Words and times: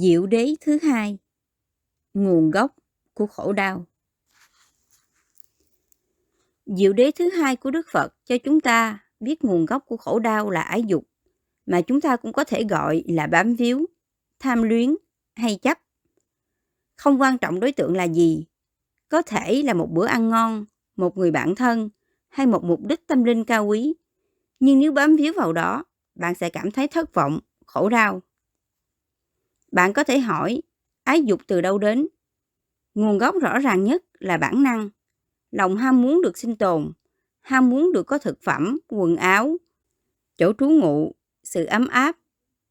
Diệu 0.00 0.26
đế 0.26 0.54
thứ 0.60 0.78
hai 0.82 1.18
Nguồn 2.14 2.50
gốc 2.50 2.74
của 3.14 3.26
khổ 3.26 3.52
đau 3.52 3.86
Diệu 6.66 6.92
đế 6.92 7.10
thứ 7.10 7.30
hai 7.30 7.56
của 7.56 7.70
Đức 7.70 7.86
Phật 7.90 8.14
cho 8.24 8.38
chúng 8.44 8.60
ta 8.60 8.98
biết 9.20 9.44
nguồn 9.44 9.66
gốc 9.66 9.82
của 9.86 9.96
khổ 9.96 10.18
đau 10.18 10.50
là 10.50 10.62
ái 10.62 10.82
dục, 10.82 11.08
mà 11.66 11.80
chúng 11.80 12.00
ta 12.00 12.16
cũng 12.16 12.32
có 12.32 12.44
thể 12.44 12.64
gọi 12.64 13.04
là 13.08 13.26
bám 13.26 13.54
víu, 13.54 13.86
tham 14.38 14.62
luyến 14.62 14.96
hay 15.34 15.56
chấp. 15.56 15.78
Không 16.96 17.20
quan 17.20 17.38
trọng 17.38 17.60
đối 17.60 17.72
tượng 17.72 17.96
là 17.96 18.04
gì, 18.04 18.46
có 19.08 19.22
thể 19.22 19.62
là 19.62 19.74
một 19.74 19.90
bữa 19.90 20.06
ăn 20.06 20.28
ngon, 20.28 20.64
một 20.96 21.18
người 21.18 21.30
bạn 21.30 21.54
thân 21.54 21.90
hay 22.28 22.46
một 22.46 22.64
mục 22.64 22.80
đích 22.82 23.06
tâm 23.06 23.24
linh 23.24 23.44
cao 23.44 23.66
quý. 23.66 23.94
Nhưng 24.60 24.78
nếu 24.78 24.92
bám 24.92 25.16
víu 25.16 25.32
vào 25.36 25.52
đó, 25.52 25.84
bạn 26.14 26.34
sẽ 26.34 26.50
cảm 26.50 26.70
thấy 26.70 26.88
thất 26.88 27.14
vọng, 27.14 27.40
khổ 27.66 27.88
đau. 27.88 28.22
Bạn 29.72 29.92
có 29.92 30.04
thể 30.04 30.18
hỏi, 30.18 30.62
ái 31.04 31.22
dục 31.22 31.40
từ 31.46 31.60
đâu 31.60 31.78
đến? 31.78 32.06
Nguồn 32.94 33.18
gốc 33.18 33.34
rõ 33.42 33.58
ràng 33.58 33.84
nhất 33.84 34.04
là 34.18 34.36
bản 34.36 34.62
năng. 34.62 34.90
Lòng 35.50 35.76
ham 35.76 36.02
muốn 36.02 36.22
được 36.22 36.38
sinh 36.38 36.56
tồn, 36.56 36.92
ham 37.40 37.70
muốn 37.70 37.92
được 37.92 38.02
có 38.02 38.18
thực 38.18 38.42
phẩm, 38.42 38.78
quần 38.88 39.16
áo, 39.16 39.56
chỗ 40.36 40.52
trú 40.58 40.68
ngụ, 40.68 41.14
sự 41.42 41.64
ấm 41.64 41.88
áp, 41.88 42.16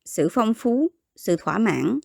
sự 0.05 0.27
phong 0.31 0.53
phú, 0.53 0.87
sự 1.15 1.35
thỏa 1.39 1.57
mãn. 1.57 1.99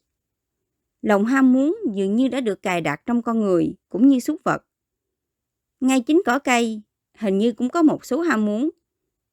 Lòng 1.03 1.25
ham 1.25 1.53
muốn 1.53 1.79
dường 1.95 2.17
như 2.17 2.29
đã 2.29 2.41
được 2.41 2.63
cài 2.63 2.81
đặt 2.81 3.03
trong 3.07 3.23
con 3.23 3.41
người 3.41 3.75
cũng 3.89 4.09
như 4.09 4.21
súc 4.21 4.41
vật. 4.45 4.67
Ngay 5.81 6.01
chính 6.01 6.23
cỏ 6.27 6.39
cây 6.39 6.83
hình 7.19 7.39
như 7.39 7.53
cũng 7.53 7.69
có 7.69 7.83
một 7.83 8.05
số 8.05 8.21
ham 8.21 8.45
muốn 8.45 8.71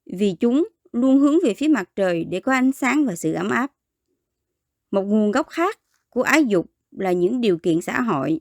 vì 0.05 0.35
chúng 0.39 0.67
luôn 0.91 1.19
hướng 1.19 1.35
về 1.43 1.53
phía 1.53 1.67
mặt 1.67 1.89
trời 1.95 2.23
để 2.23 2.39
có 2.39 2.53
ánh 2.53 2.71
sáng 2.71 3.05
và 3.05 3.15
sự 3.15 3.33
ấm 3.33 3.49
áp. 3.49 3.71
Một 4.93 5.03
nguồn 5.03 5.31
gốc 5.31 5.49
khác 5.49 5.79
của 6.09 6.21
ái 6.21 6.45
dục 6.45 6.65
là 6.91 7.11
những 7.11 7.41
điều 7.41 7.57
kiện 7.57 7.81
xã 7.81 8.01
hội. 8.01 8.39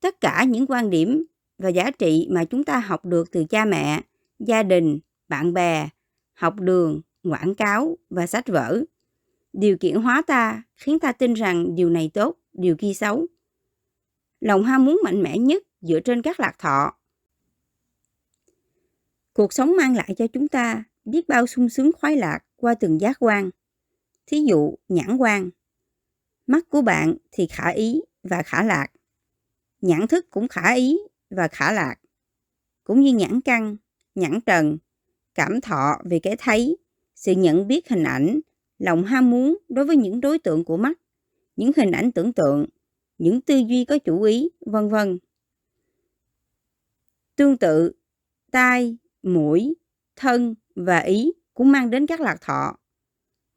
Tất 0.00 0.20
cả 0.20 0.44
những 0.44 0.66
quan 0.68 0.90
điểm 0.90 1.24
và 1.58 1.68
giá 1.68 1.90
trị 1.90 2.28
mà 2.30 2.44
chúng 2.44 2.64
ta 2.64 2.78
học 2.78 3.04
được 3.04 3.30
từ 3.32 3.44
cha 3.44 3.64
mẹ, 3.64 4.02
gia 4.38 4.62
đình, 4.62 4.98
bạn 5.28 5.52
bè, 5.52 5.88
học 6.32 6.54
đường, 6.60 7.00
quảng 7.22 7.54
cáo 7.54 7.98
và 8.10 8.26
sách 8.26 8.48
vở. 8.48 8.82
Điều 9.52 9.76
kiện 9.76 9.94
hóa 9.96 10.22
ta 10.26 10.62
khiến 10.76 10.98
ta 10.98 11.12
tin 11.12 11.34
rằng 11.34 11.74
điều 11.74 11.90
này 11.90 12.10
tốt, 12.14 12.36
điều 12.52 12.76
kia 12.76 12.92
xấu. 12.94 13.26
Lòng 14.40 14.64
ham 14.64 14.84
muốn 14.84 15.00
mạnh 15.04 15.22
mẽ 15.22 15.38
nhất 15.38 15.62
dựa 15.80 16.00
trên 16.00 16.22
các 16.22 16.40
lạc 16.40 16.58
thọ. 16.58 16.92
Cuộc 19.32 19.52
sống 19.52 19.76
mang 19.76 19.96
lại 19.96 20.14
cho 20.18 20.26
chúng 20.26 20.48
ta 20.48 20.84
biết 21.04 21.28
bao 21.28 21.46
sung 21.46 21.68
sướng 21.68 21.90
khoái 21.92 22.16
lạc 22.16 22.38
qua 22.56 22.74
từng 22.74 23.00
giác 23.00 23.16
quan. 23.20 23.50
Thí 24.26 24.40
dụ, 24.40 24.74
nhãn 24.88 25.16
quan. 25.16 25.50
Mắt 26.46 26.68
của 26.68 26.82
bạn 26.82 27.14
thì 27.32 27.46
khả 27.46 27.68
ý 27.68 28.02
và 28.22 28.42
khả 28.42 28.62
lạc. 28.62 28.86
Nhãn 29.80 30.06
thức 30.06 30.30
cũng 30.30 30.48
khả 30.48 30.74
ý 30.74 30.98
và 31.30 31.48
khả 31.48 31.72
lạc. 31.72 31.94
Cũng 32.84 33.00
như 33.00 33.12
nhãn 33.12 33.40
căn, 33.40 33.76
nhãn 34.14 34.40
trần, 34.40 34.78
cảm 35.34 35.60
thọ 35.60 36.00
về 36.04 36.18
cái 36.18 36.36
thấy, 36.38 36.76
sự 37.14 37.32
nhận 37.32 37.68
biết 37.68 37.88
hình 37.88 38.04
ảnh, 38.04 38.40
lòng 38.78 39.04
ham 39.04 39.30
muốn 39.30 39.58
đối 39.68 39.84
với 39.84 39.96
những 39.96 40.20
đối 40.20 40.38
tượng 40.38 40.64
của 40.64 40.76
mắt, 40.76 40.98
những 41.56 41.70
hình 41.76 41.90
ảnh 41.90 42.12
tưởng 42.12 42.32
tượng, 42.32 42.66
những 43.18 43.40
tư 43.40 43.56
duy 43.56 43.84
có 43.84 43.98
chủ 43.98 44.22
ý, 44.22 44.50
vân 44.60 44.88
vân. 44.88 45.18
Tương 47.36 47.56
tự, 47.56 47.92
tai, 48.50 48.96
mũi, 49.22 49.74
thân 50.16 50.54
và 50.74 50.98
ý 50.98 51.32
cũng 51.54 51.72
mang 51.72 51.90
đến 51.90 52.06
các 52.06 52.20
lạc 52.20 52.40
thọ. 52.40 52.76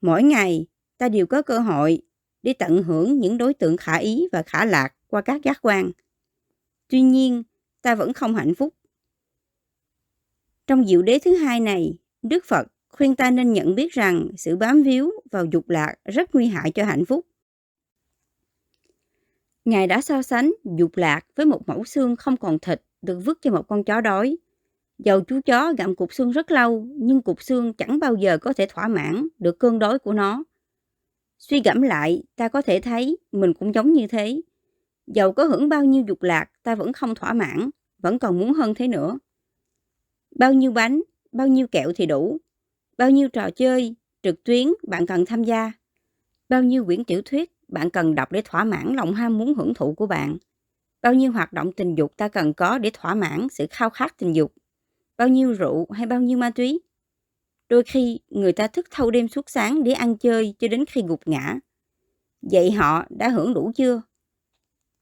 Mỗi 0.02 0.24
ngày, 0.24 0.66
ta 0.98 1.10
đều 1.10 1.26
có 1.28 1.42
cơ 1.42 1.60
hội 1.60 2.02
để 2.46 2.54
tận 2.54 2.84
hưởng 2.84 3.20
những 3.20 3.38
đối 3.38 3.54
tượng 3.54 3.78
khả 3.78 3.96
ý 3.96 4.28
và 4.32 4.44
khả 4.44 4.66
lạc 4.66 4.94
qua 5.08 5.22
các 5.22 5.42
giác 5.44 5.60
quan. 5.62 5.92
Tuy 6.88 7.02
nhiên, 7.02 7.44
ta 7.82 7.96
vẫn 7.96 8.14
không 8.14 8.36
hạnh 8.36 8.56
phúc. 8.56 8.74
Trong 10.68 10.86
diệu 10.86 11.02
đế 11.02 11.20
thứ 11.20 11.36
hai 11.36 11.60
này, 11.60 11.98
Đức 12.22 12.46
Phật 12.46 12.68
khuyên 12.88 13.16
ta 13.16 13.32
nên 13.32 13.54
nhận 13.54 13.76
biết 13.76 13.94
rằng 13.94 14.28
sự 14.38 14.56
bám 14.56 14.84
víu 14.84 15.12
vào 15.32 15.46
dục 15.46 15.70
lạc 15.70 15.96
rất 16.06 16.36
nguy 16.36 16.48
hại 16.48 16.72
cho 16.72 16.86
hạnh 16.86 17.06
phúc. 17.06 17.26
Ngài 19.66 19.88
đã 19.88 20.02
so 20.02 20.22
sánh 20.22 20.52
dục 20.78 20.92
lạc 20.98 21.26
với 21.36 21.46
một 21.46 21.68
mẫu 21.68 21.84
xương 21.84 22.16
không 22.16 22.38
còn 22.38 22.60
thịt 22.60 22.82
được 23.02 23.20
vứt 23.26 23.38
cho 23.42 23.52
một 23.52 23.68
con 23.68 23.84
chó 23.84 24.02
đói. 24.02 24.38
Dầu 25.00 25.22
chú 25.22 25.42
chó 25.46 25.74
gặm 25.78 25.96
cục 25.96 26.14
xương 26.14 26.32
rất 26.32 26.52
lâu, 26.52 26.88
nhưng 26.96 27.22
cục 27.22 27.44
xương 27.44 27.74
chẳng 27.74 28.00
bao 28.00 28.16
giờ 28.16 28.38
có 28.38 28.54
thể 28.54 28.68
thỏa 28.70 28.88
mãn 28.88 29.28
được 29.40 29.60
cơn 29.60 29.80
đói 29.80 30.00
của 30.00 30.14
nó. 30.14 30.44
Suy 31.38 31.62
gẫm 31.66 31.82
lại, 31.82 32.24
ta 32.36 32.48
có 32.48 32.62
thể 32.62 32.82
thấy 32.82 33.18
mình 33.32 33.54
cũng 33.54 33.74
giống 33.74 33.94
như 33.94 34.08
thế. 34.08 34.42
Dầu 35.08 35.32
có 35.32 35.44
hưởng 35.44 35.70
bao 35.70 35.84
nhiêu 35.86 36.04
dục 36.08 36.24
lạc, 36.24 36.46
ta 36.64 36.76
vẫn 36.76 36.94
không 36.94 37.16
thỏa 37.16 37.34
mãn, 37.34 37.70
vẫn 37.98 38.20
còn 38.20 38.40
muốn 38.40 38.54
hơn 38.54 38.76
thế 38.76 38.88
nữa. 38.88 39.20
Bao 40.36 40.54
nhiêu 40.54 40.72
bánh, 40.72 41.02
bao 41.32 41.48
nhiêu 41.48 41.68
kẹo 41.68 41.92
thì 41.96 42.06
đủ. 42.06 42.38
Bao 42.98 43.10
nhiêu 43.10 43.30
trò 43.30 43.50
chơi, 43.50 43.96
trực 44.24 44.44
tuyến 44.44 44.68
bạn 44.88 45.06
cần 45.06 45.26
tham 45.26 45.44
gia. 45.44 45.72
Bao 46.50 46.64
nhiêu 46.64 46.86
quyển 46.86 47.04
tiểu 47.04 47.22
thuyết 47.26 47.52
bạn 47.68 47.90
cần 47.90 48.16
đọc 48.16 48.32
để 48.32 48.42
thỏa 48.46 48.64
mãn 48.64 48.96
lòng 48.96 49.14
ham 49.14 49.38
muốn 49.38 49.54
hưởng 49.54 49.74
thụ 49.74 49.94
của 49.94 50.08
bạn. 50.08 50.38
Bao 51.02 51.14
nhiêu 51.14 51.32
hoạt 51.32 51.54
động 51.54 51.72
tình 51.72 51.96
dục 51.96 52.14
ta 52.18 52.28
cần 52.28 52.54
có 52.54 52.78
để 52.78 52.92
thỏa 52.94 53.16
mãn 53.16 53.48
sự 53.52 53.68
khao 53.70 53.90
khát 53.90 54.18
tình 54.18 54.36
dục. 54.36 54.54
Bao 55.18 55.28
nhiêu 55.28 55.54
rượu 55.54 55.88
hay 55.92 56.06
bao 56.06 56.22
nhiêu 56.22 56.38
ma 56.38 56.50
túy. 56.50 56.80
Đôi 57.70 57.84
khi 57.84 58.20
người 58.30 58.54
ta 58.54 58.68
thức 58.68 58.88
thâu 58.92 59.12
đêm 59.12 59.28
suốt 59.28 59.50
sáng 59.50 59.84
để 59.84 59.92
ăn 59.92 60.18
chơi 60.18 60.56
cho 60.60 60.68
đến 60.68 60.86
khi 60.86 61.02
gục 61.08 61.28
ngã. 61.28 61.60
Vậy 62.42 62.72
họ 62.72 63.06
đã 63.10 63.30
hưởng 63.30 63.54
đủ 63.54 63.72
chưa? 63.76 64.02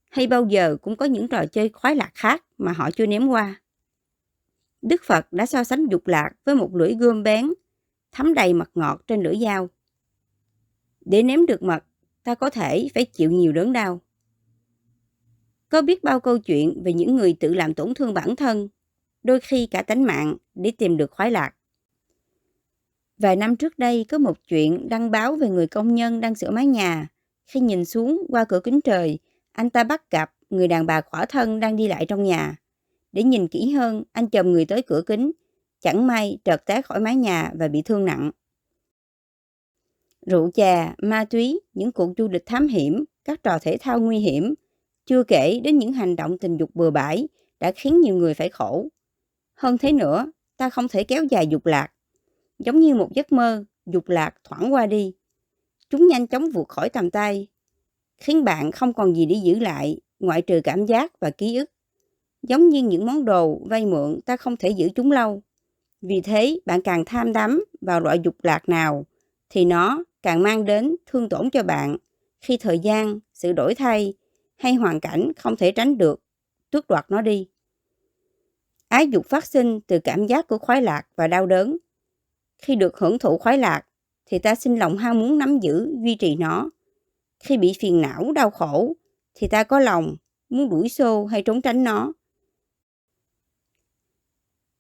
Hay 0.10 0.28
bao 0.28 0.46
giờ 0.46 0.78
cũng 0.82 0.96
có 0.96 1.06
những 1.06 1.28
trò 1.28 1.46
chơi 1.46 1.70
khoái 1.70 1.96
lạc 1.96 2.12
khác 2.14 2.46
mà 2.58 2.72
họ 2.72 2.92
chưa 2.92 3.06
ném 3.06 3.28
qua? 3.28 3.62
Đức 4.82 5.02
Phật 5.04 5.34
đã 5.34 5.46
so 5.46 5.64
sánh 5.64 5.88
dục 5.88 6.08
lạc 6.08 6.30
với 6.46 6.56
một 6.56 6.76
lưỡi 6.76 6.94
gươm 6.94 7.24
bén, 7.24 7.54
thấm 8.12 8.34
đầy 8.34 8.54
mật 8.54 8.70
ngọt 8.76 9.02
trên 9.08 9.24
lưỡi 9.24 9.36
dao. 9.42 9.70
Để 11.06 11.24
ném 11.24 11.46
được 11.46 11.64
mật, 11.64 11.84
ta 12.24 12.36
có 12.36 12.50
thể 12.50 12.88
phải 12.94 13.06
chịu 13.06 13.32
nhiều 13.32 13.52
đớn 13.52 13.74
đau. 13.74 14.02
Có 15.70 15.82
biết 15.82 16.04
bao 16.04 16.20
câu 16.20 16.38
chuyện 16.38 16.82
về 16.84 16.94
những 16.94 17.16
người 17.16 17.38
tự 17.40 17.54
làm 17.54 17.74
tổn 17.74 17.94
thương 17.94 18.14
bản 18.14 18.36
thân, 18.36 18.68
đôi 19.24 19.40
khi 19.40 19.68
cả 19.68 19.82
tánh 19.82 20.04
mạng 20.04 20.38
để 20.56 20.72
tìm 20.78 20.98
được 20.98 21.12
khoái 21.12 21.32
lạc. 21.32 21.56
Vài 23.18 23.36
năm 23.36 23.56
trước 23.56 23.80
đây 23.80 24.06
có 24.10 24.18
một 24.18 24.38
chuyện 24.48 24.90
đăng 24.90 25.12
báo 25.12 25.36
về 25.36 25.50
người 25.50 25.68
công 25.68 25.96
nhân 25.96 26.22
đang 26.22 26.36
sửa 26.36 26.52
mái 26.52 26.66
nhà. 26.66 27.08
Khi 27.46 27.60
nhìn 27.60 27.86
xuống 27.86 28.26
qua 28.30 28.46
cửa 28.46 28.60
kính 28.64 28.82
trời, 28.82 29.20
anh 29.52 29.70
ta 29.70 29.84
bắt 29.84 30.10
gặp 30.12 30.34
người 30.50 30.68
đàn 30.68 30.86
bà 30.86 31.02
khỏa 31.02 31.26
thân 31.26 31.60
đang 31.60 31.76
đi 31.76 31.88
lại 31.88 32.06
trong 32.06 32.24
nhà. 32.24 32.56
Để 33.12 33.24
nhìn 33.24 33.48
kỹ 33.48 33.72
hơn, 33.72 34.04
anh 34.12 34.28
chồng 34.28 34.52
người 34.52 34.66
tới 34.66 34.82
cửa 34.82 35.02
kính. 35.06 35.32
Chẳng 35.82 36.08
may 36.08 36.38
trợt 36.44 36.66
té 36.66 36.82
khỏi 36.82 37.00
mái 37.00 37.16
nhà 37.16 37.52
và 37.56 37.68
bị 37.68 37.82
thương 37.82 38.06
nặng. 38.06 38.32
Rượu 40.26 40.52
chà, 40.52 40.96
ma 40.98 41.26
túy, 41.26 41.60
những 41.74 41.92
cuộc 41.92 42.14
du 42.18 42.28
lịch 42.28 42.46
thám 42.46 42.68
hiểm, 42.68 43.06
các 43.26 43.44
trò 43.44 43.60
thể 43.62 43.78
thao 43.80 44.00
nguy 44.00 44.18
hiểm, 44.18 44.54
chưa 45.06 45.24
kể 45.24 45.60
đến 45.64 45.78
những 45.78 45.94
hành 45.94 46.16
động 46.16 46.38
tình 46.38 46.58
dục 46.58 46.70
bừa 46.74 46.92
bãi 46.92 47.28
đã 47.60 47.72
khiến 47.72 48.02
nhiều 48.02 48.16
người 48.16 48.34
phải 48.34 48.50
khổ. 48.50 48.88
Hơn 49.56 49.78
thế 49.78 49.92
nữa, 49.92 50.32
ta 50.58 50.70
không 50.70 50.88
thể 50.88 51.04
kéo 51.04 51.24
dài 51.24 51.48
dục 51.48 51.66
lạc 51.66 51.93
giống 52.60 52.80
như 52.80 52.96
một 52.96 53.10
giấc 53.14 53.32
mơ, 53.32 53.66
dục 53.86 54.10
lạc 54.10 54.36
thoảng 54.44 54.74
qua 54.74 54.86
đi. 54.86 55.14
Chúng 55.90 56.08
nhanh 56.08 56.28
chóng 56.28 56.50
vụt 56.52 56.68
khỏi 56.68 56.90
tầm 56.90 57.12
tay, 57.12 57.48
khiến 58.18 58.44
bạn 58.44 58.72
không 58.72 58.94
còn 58.94 59.16
gì 59.16 59.26
để 59.26 59.36
giữ 59.44 59.60
lại 59.60 59.98
ngoại 60.20 60.42
trừ 60.42 60.62
cảm 60.64 60.86
giác 60.86 61.20
và 61.20 61.30
ký 61.30 61.58
ức. 61.58 61.72
Giống 62.42 62.70
như 62.70 62.84
những 62.84 63.06
món 63.06 63.26
đồ 63.26 63.62
vay 63.66 63.86
mượn 63.86 64.22
ta 64.22 64.38
không 64.38 64.58
thể 64.58 64.70
giữ 64.70 64.90
chúng 64.96 65.12
lâu. 65.12 65.44
Vì 66.02 66.22
thế 66.22 66.60
bạn 66.66 66.82
càng 66.82 67.06
tham 67.06 67.34
đắm 67.34 67.64
vào 67.82 68.00
loại 68.00 68.20
dục 68.24 68.36
lạc 68.44 68.70
nào 68.70 69.06
thì 69.50 69.66
nó 69.66 70.04
càng 70.22 70.44
mang 70.44 70.66
đến 70.66 70.96
thương 71.06 71.30
tổn 71.30 71.50
cho 71.50 71.64
bạn 71.64 71.98
khi 72.42 72.58
thời 72.58 72.80
gian, 72.80 73.20
sự 73.34 73.54
đổi 73.54 73.76
thay 73.76 74.14
hay 74.56 74.74
hoàn 74.74 75.00
cảnh 75.00 75.32
không 75.38 75.56
thể 75.56 75.72
tránh 75.72 75.98
được, 75.98 76.22
tước 76.72 76.88
đoạt 76.88 77.06
nó 77.10 77.22
đi. 77.22 77.50
Ái 78.88 79.08
dục 79.08 79.26
phát 79.30 79.46
sinh 79.46 79.82
từ 79.82 80.00
cảm 80.00 80.28
giác 80.28 80.48
của 80.48 80.58
khoái 80.58 80.82
lạc 80.82 81.08
và 81.16 81.28
đau 81.28 81.46
đớn 81.46 81.78
khi 82.64 82.76
được 82.76 82.98
hưởng 82.98 83.20
thụ 83.20 83.38
khoái 83.38 83.58
lạc, 83.58 83.82
thì 84.26 84.40
ta 84.40 84.56
sinh 84.56 84.80
lòng 84.80 84.98
ham 84.98 85.20
muốn 85.20 85.38
nắm 85.38 85.60
giữ, 85.60 85.96
duy 86.04 86.16
trì 86.16 86.36
nó. 86.36 86.70
Khi 87.40 87.58
bị 87.58 87.74
phiền 87.80 88.02
não, 88.02 88.32
đau 88.32 88.50
khổ, 88.50 88.96
thì 89.36 89.48
ta 89.48 89.64
có 89.64 89.80
lòng 89.80 90.16
muốn 90.50 90.70
đuổi 90.70 90.90
xô 90.90 91.26
hay 91.26 91.42
trốn 91.42 91.62
tránh 91.62 91.84
nó. 91.84 92.14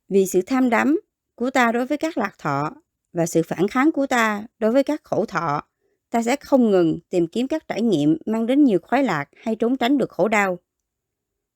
Vì 0.09 0.25
sự 0.25 0.41
tham 0.41 0.69
đắm 0.69 0.99
của 1.35 1.49
ta 1.49 1.71
đối 1.71 1.85
với 1.85 1.97
các 1.97 2.17
lạc 2.17 2.35
thọ 2.37 2.73
và 3.13 3.25
sự 3.25 3.41
phản 3.47 3.67
kháng 3.67 3.91
của 3.91 4.07
ta 4.07 4.47
đối 4.59 4.71
với 4.71 4.83
các 4.83 5.01
khổ 5.03 5.25
thọ, 5.25 5.61
ta 6.09 6.23
sẽ 6.23 6.35
không 6.35 6.71
ngừng 6.71 6.99
tìm 7.09 7.27
kiếm 7.27 7.47
các 7.47 7.67
trải 7.67 7.81
nghiệm 7.81 8.17
mang 8.25 8.45
đến 8.45 8.63
nhiều 8.63 8.79
khoái 8.83 9.03
lạc 9.03 9.29
hay 9.35 9.55
trốn 9.55 9.77
tránh 9.77 9.97
được 9.97 10.09
khổ 10.09 10.27
đau. 10.27 10.59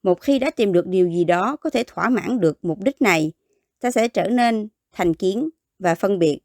Một 0.03 0.21
khi 0.21 0.39
đã 0.39 0.49
tìm 0.49 0.73
được 0.73 0.87
điều 0.87 1.09
gì 1.09 1.23
đó 1.23 1.55
có 1.55 1.69
thể 1.69 1.83
thỏa 1.87 2.09
mãn 2.09 2.39
được 2.39 2.59
mục 2.61 2.79
đích 2.81 3.01
này, 3.01 3.31
ta 3.79 3.91
sẽ 3.91 4.07
trở 4.07 4.29
nên 4.29 4.67
thành 4.91 5.13
kiến 5.13 5.49
và 5.79 5.95
phân 5.95 6.19
biệt. 6.19 6.39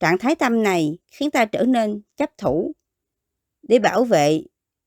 Trạng 0.00 0.18
thái 0.18 0.34
tâm 0.34 0.62
này 0.62 0.98
khiến 1.10 1.30
ta 1.30 1.44
trở 1.44 1.64
nên 1.64 2.00
chấp 2.16 2.38
thủ. 2.38 2.72
Để 3.62 3.78
bảo 3.78 4.04
vệ 4.04 4.42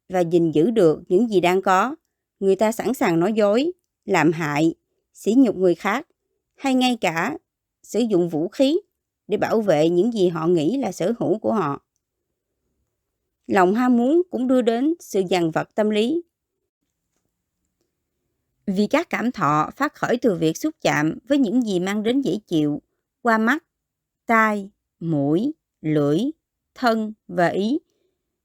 và 0.09 0.19
gìn 0.19 0.51
giữ 0.51 0.71
được 0.71 1.01
những 1.07 1.27
gì 1.27 1.39
đang 1.39 1.62
có, 1.62 1.95
người 2.39 2.56
ta 2.56 2.71
sẵn 2.71 2.94
sàng 2.94 3.19
nói 3.19 3.33
dối, 3.33 3.71
làm 4.06 4.31
hại, 4.31 4.75
sỉ 5.13 5.33
nhục 5.38 5.56
người 5.56 5.75
khác 5.75 6.07
hay 6.56 6.74
ngay 6.74 6.98
cả 7.01 7.38
sử 7.83 8.00
dụng 8.00 8.30
vũ 8.30 8.48
khí 8.48 8.80
để 9.27 9.38
bảo 9.38 9.62
vệ 9.62 9.89
những 9.89 10.12
gì 10.12 10.27
họ 10.27 10.47
nghĩ 10.47 10.77
là 10.77 10.92
sở 10.92 11.13
hữu 11.19 11.39
của 11.39 11.54
họ. 11.54 11.86
Lòng 13.47 13.74
ham 13.74 13.97
muốn 13.97 14.21
cũng 14.31 14.47
đưa 14.47 14.62
đến 14.62 14.94
sự 15.00 15.24
dằn 15.30 15.51
vặt 15.51 15.69
tâm 15.75 15.89
lý. 15.89 16.21
Vì 18.65 18.88
các 18.88 19.09
cảm 19.09 19.31
thọ 19.31 19.69
phát 19.75 19.94
khởi 19.94 20.18
từ 20.18 20.36
việc 20.36 20.57
xúc 20.57 20.75
chạm 20.81 21.18
với 21.27 21.38
những 21.38 21.62
gì 21.62 21.80
mang 21.80 22.04
đến 22.04 22.21
dễ 22.21 22.39
chịu 22.47 22.81
qua 23.21 23.38
mắt, 23.38 23.63
tai, 24.25 24.71
mũi, 25.00 25.53
lưỡi, 25.81 26.19
thân 26.75 27.13
và 27.27 27.47
ý. 27.47 27.79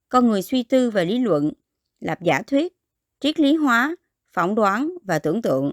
Con 0.08 0.28
người 0.28 0.42
suy 0.42 0.62
tư 0.62 0.90
và 0.90 1.04
lý 1.04 1.18
luận, 1.18 1.52
lập 2.00 2.18
giả 2.22 2.42
thuyết, 2.42 2.76
triết 3.20 3.40
lý 3.40 3.54
hóa, 3.54 3.96
phỏng 4.32 4.54
đoán 4.54 4.90
và 5.02 5.18
tưởng 5.18 5.42
tượng. 5.42 5.72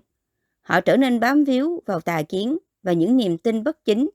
Họ 0.62 0.82
trở 0.82 0.98
nên 0.98 1.20
bám 1.20 1.44
víu 1.44 1.84
vào 1.86 2.02
tà 2.02 2.22
kiến 2.30 2.58
và 2.84 2.94
những 2.94 3.18
niềm 3.18 3.38
tin 3.38 3.64
bất 3.64 3.86
chính. 3.86 4.10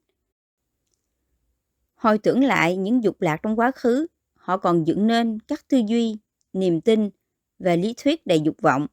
Hồi 1.94 2.18
tưởng 2.18 2.44
lại 2.44 2.76
những 2.76 3.04
dục 3.04 3.20
lạc 3.20 3.40
trong 3.42 3.58
quá 3.58 3.70
khứ, 3.70 4.06
họ 4.34 4.56
còn 4.56 4.86
dựng 4.86 5.06
nên 5.06 5.38
các 5.40 5.68
tư 5.68 5.82
duy, 5.86 6.16
niềm 6.52 6.80
tin 6.80 7.10
và 7.58 7.76
lý 7.76 7.94
thuyết 7.96 8.26
đầy 8.26 8.40
dục 8.40 8.56
vọng. 8.62 8.86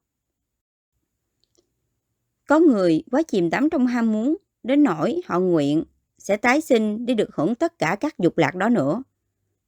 Có 2.47 2.59
người 2.59 3.03
quá 3.11 3.23
chìm 3.23 3.49
đắm 3.49 3.69
trong 3.69 3.87
ham 3.87 4.11
muốn, 4.11 4.37
đến 4.65 4.83
nỗi 4.83 5.21
họ 5.25 5.39
nguyện 5.39 5.83
sẽ 6.17 6.37
tái 6.37 6.61
sinh 6.61 7.05
để 7.05 7.13
được 7.13 7.35
hưởng 7.35 7.55
tất 7.55 7.79
cả 7.79 7.97
các 7.99 8.19
dục 8.19 8.37
lạc 8.37 8.55
đó 8.55 8.69
nữa. 8.69 9.03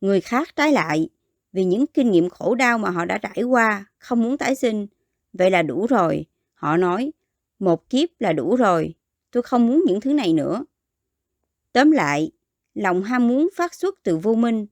Người 0.01 0.21
khác 0.21 0.55
trái 0.55 0.71
lại, 0.71 1.09
vì 1.53 1.63
những 1.63 1.85
kinh 1.87 2.11
nghiệm 2.11 2.29
khổ 2.29 2.55
đau 2.55 2.77
mà 2.77 2.89
họ 2.89 3.05
đã 3.05 3.17
trải 3.17 3.43
qua, 3.43 3.85
không 3.97 4.23
muốn 4.23 4.37
tái 4.37 4.55
sinh. 4.55 4.87
Vậy 5.33 5.51
là 5.51 5.61
đủ 5.61 5.87
rồi. 5.89 6.25
Họ 6.53 6.77
nói, 6.77 7.11
một 7.59 7.89
kiếp 7.89 8.09
là 8.19 8.33
đủ 8.33 8.55
rồi, 8.55 8.93
tôi 9.31 9.43
không 9.43 9.67
muốn 9.67 9.83
những 9.87 10.01
thứ 10.01 10.13
này 10.13 10.33
nữa. 10.33 10.65
Tóm 11.73 11.91
lại, 11.91 12.31
lòng 12.73 13.03
ham 13.03 13.27
muốn 13.27 13.49
phát 13.55 13.73
xuất 13.73 13.95
từ 14.03 14.17
vô 14.17 14.35
minh, 14.35 14.67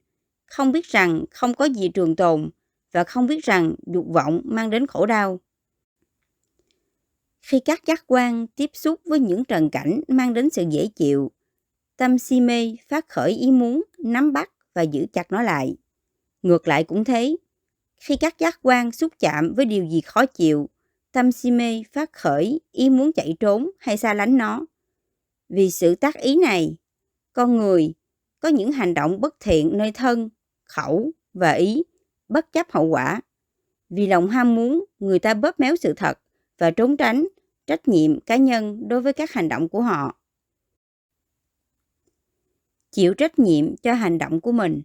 không 0.46 0.72
biết 0.72 0.86
rằng 0.86 1.26
không 1.32 1.54
có 1.54 1.66
gì 1.66 1.90
trường 1.90 2.16
tồn 2.16 2.50
và 2.92 3.04
không 3.04 3.28
biết 3.28 3.46
rằng 3.46 3.76
dục 3.86 4.06
vọng 4.14 4.42
mang 4.44 4.70
đến 4.70 4.88
khổ 4.88 5.06
đau. 5.06 5.40
Khi 7.48 7.60
các 7.60 7.86
giác 7.86 8.04
quan 8.08 8.48
tiếp 8.48 8.70
xúc 8.74 9.02
với 9.06 9.20
những 9.20 9.46
trần 9.46 9.70
cảnh 9.70 10.02
mang 10.08 10.34
đến 10.34 10.50
sự 10.50 10.66
dễ 10.70 10.88
chịu, 10.96 11.32
tâm 11.98 12.18
si 12.18 12.42
mê 12.42 12.76
phát 12.90 13.10
khởi 13.10 13.32
ý 13.32 13.52
muốn 13.52 13.84
nắm 13.98 14.34
bắt 14.34 14.52
và 14.74 14.82
giữ 14.82 15.06
chặt 15.14 15.32
nó 15.32 15.42
lại. 15.42 15.78
Ngược 16.42 16.68
lại 16.68 16.84
cũng 16.84 17.04
thế, 17.04 17.36
khi 17.98 18.16
các 18.16 18.40
giác 18.40 18.60
quan 18.62 18.92
xúc 18.92 19.14
chạm 19.20 19.54
với 19.56 19.66
điều 19.66 19.86
gì 19.86 20.02
khó 20.02 20.26
chịu, 20.26 20.70
tâm 21.12 21.32
si 21.32 21.52
mê 21.52 21.84
phát 21.94 22.14
khởi 22.14 22.62
ý 22.72 22.90
muốn 22.90 23.12
chạy 23.14 23.36
trốn 23.40 23.70
hay 23.80 23.98
xa 23.98 24.14
lánh 24.14 24.38
nó. 24.38 24.66
Vì 25.50 25.72
sự 25.72 25.96
tác 25.96 26.16
ý 26.16 26.36
này, 26.36 26.76
con 27.34 27.58
người 27.58 27.94
có 28.40 28.50
những 28.50 28.72
hành 28.72 28.94
động 28.94 29.22
bất 29.22 29.36
thiện 29.40 29.78
nơi 29.78 29.92
thân, 29.92 30.30
khẩu 30.64 31.12
và 31.34 31.52
ý, 31.52 31.84
bất 32.30 32.54
chấp 32.54 32.72
hậu 32.72 32.86
quả. 32.86 33.22
Vì 33.90 34.08
lòng 34.08 34.30
ham 34.30 34.56
muốn, 34.56 34.86
người 35.00 35.20
ta 35.20 35.34
bóp 35.34 35.60
méo 35.60 35.76
sự 35.76 35.94
thật 35.94 36.20
và 36.58 36.72
trốn 36.72 36.98
tránh 36.98 37.28
trách 37.68 37.88
nhiệm 37.88 38.20
cá 38.20 38.36
nhân 38.36 38.88
đối 38.88 39.02
với 39.02 39.14
các 39.14 39.32
hành 39.32 39.50
động 39.50 39.70
của 39.70 39.82
họ. 39.82 40.18
Chịu 42.92 43.14
trách 43.14 43.40
nhiệm 43.40 43.78
cho 43.78 43.94
hành 43.94 44.18
động 44.18 44.42
của 44.42 44.52
mình. 44.52 44.82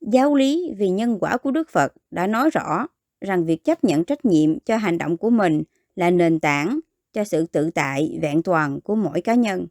Giáo 0.00 0.34
lý 0.34 0.72
vì 0.76 0.88
nhân 0.88 1.18
quả 1.20 1.36
của 1.36 1.50
Đức 1.50 1.70
Phật 1.70 1.92
đã 2.10 2.26
nói 2.26 2.50
rõ 2.50 2.86
rằng 3.20 3.44
việc 3.44 3.64
chấp 3.64 3.84
nhận 3.84 4.04
trách 4.04 4.24
nhiệm 4.24 4.60
cho 4.60 4.76
hành 4.76 4.98
động 4.98 5.16
của 5.16 5.30
mình 5.30 5.62
là 5.96 6.10
nền 6.10 6.40
tảng 6.40 6.80
cho 7.12 7.24
sự 7.24 7.46
tự 7.46 7.70
tại 7.70 8.18
vẹn 8.22 8.42
toàn 8.42 8.80
của 8.80 8.94
mỗi 8.94 9.20
cá 9.20 9.34
nhân. 9.34 9.66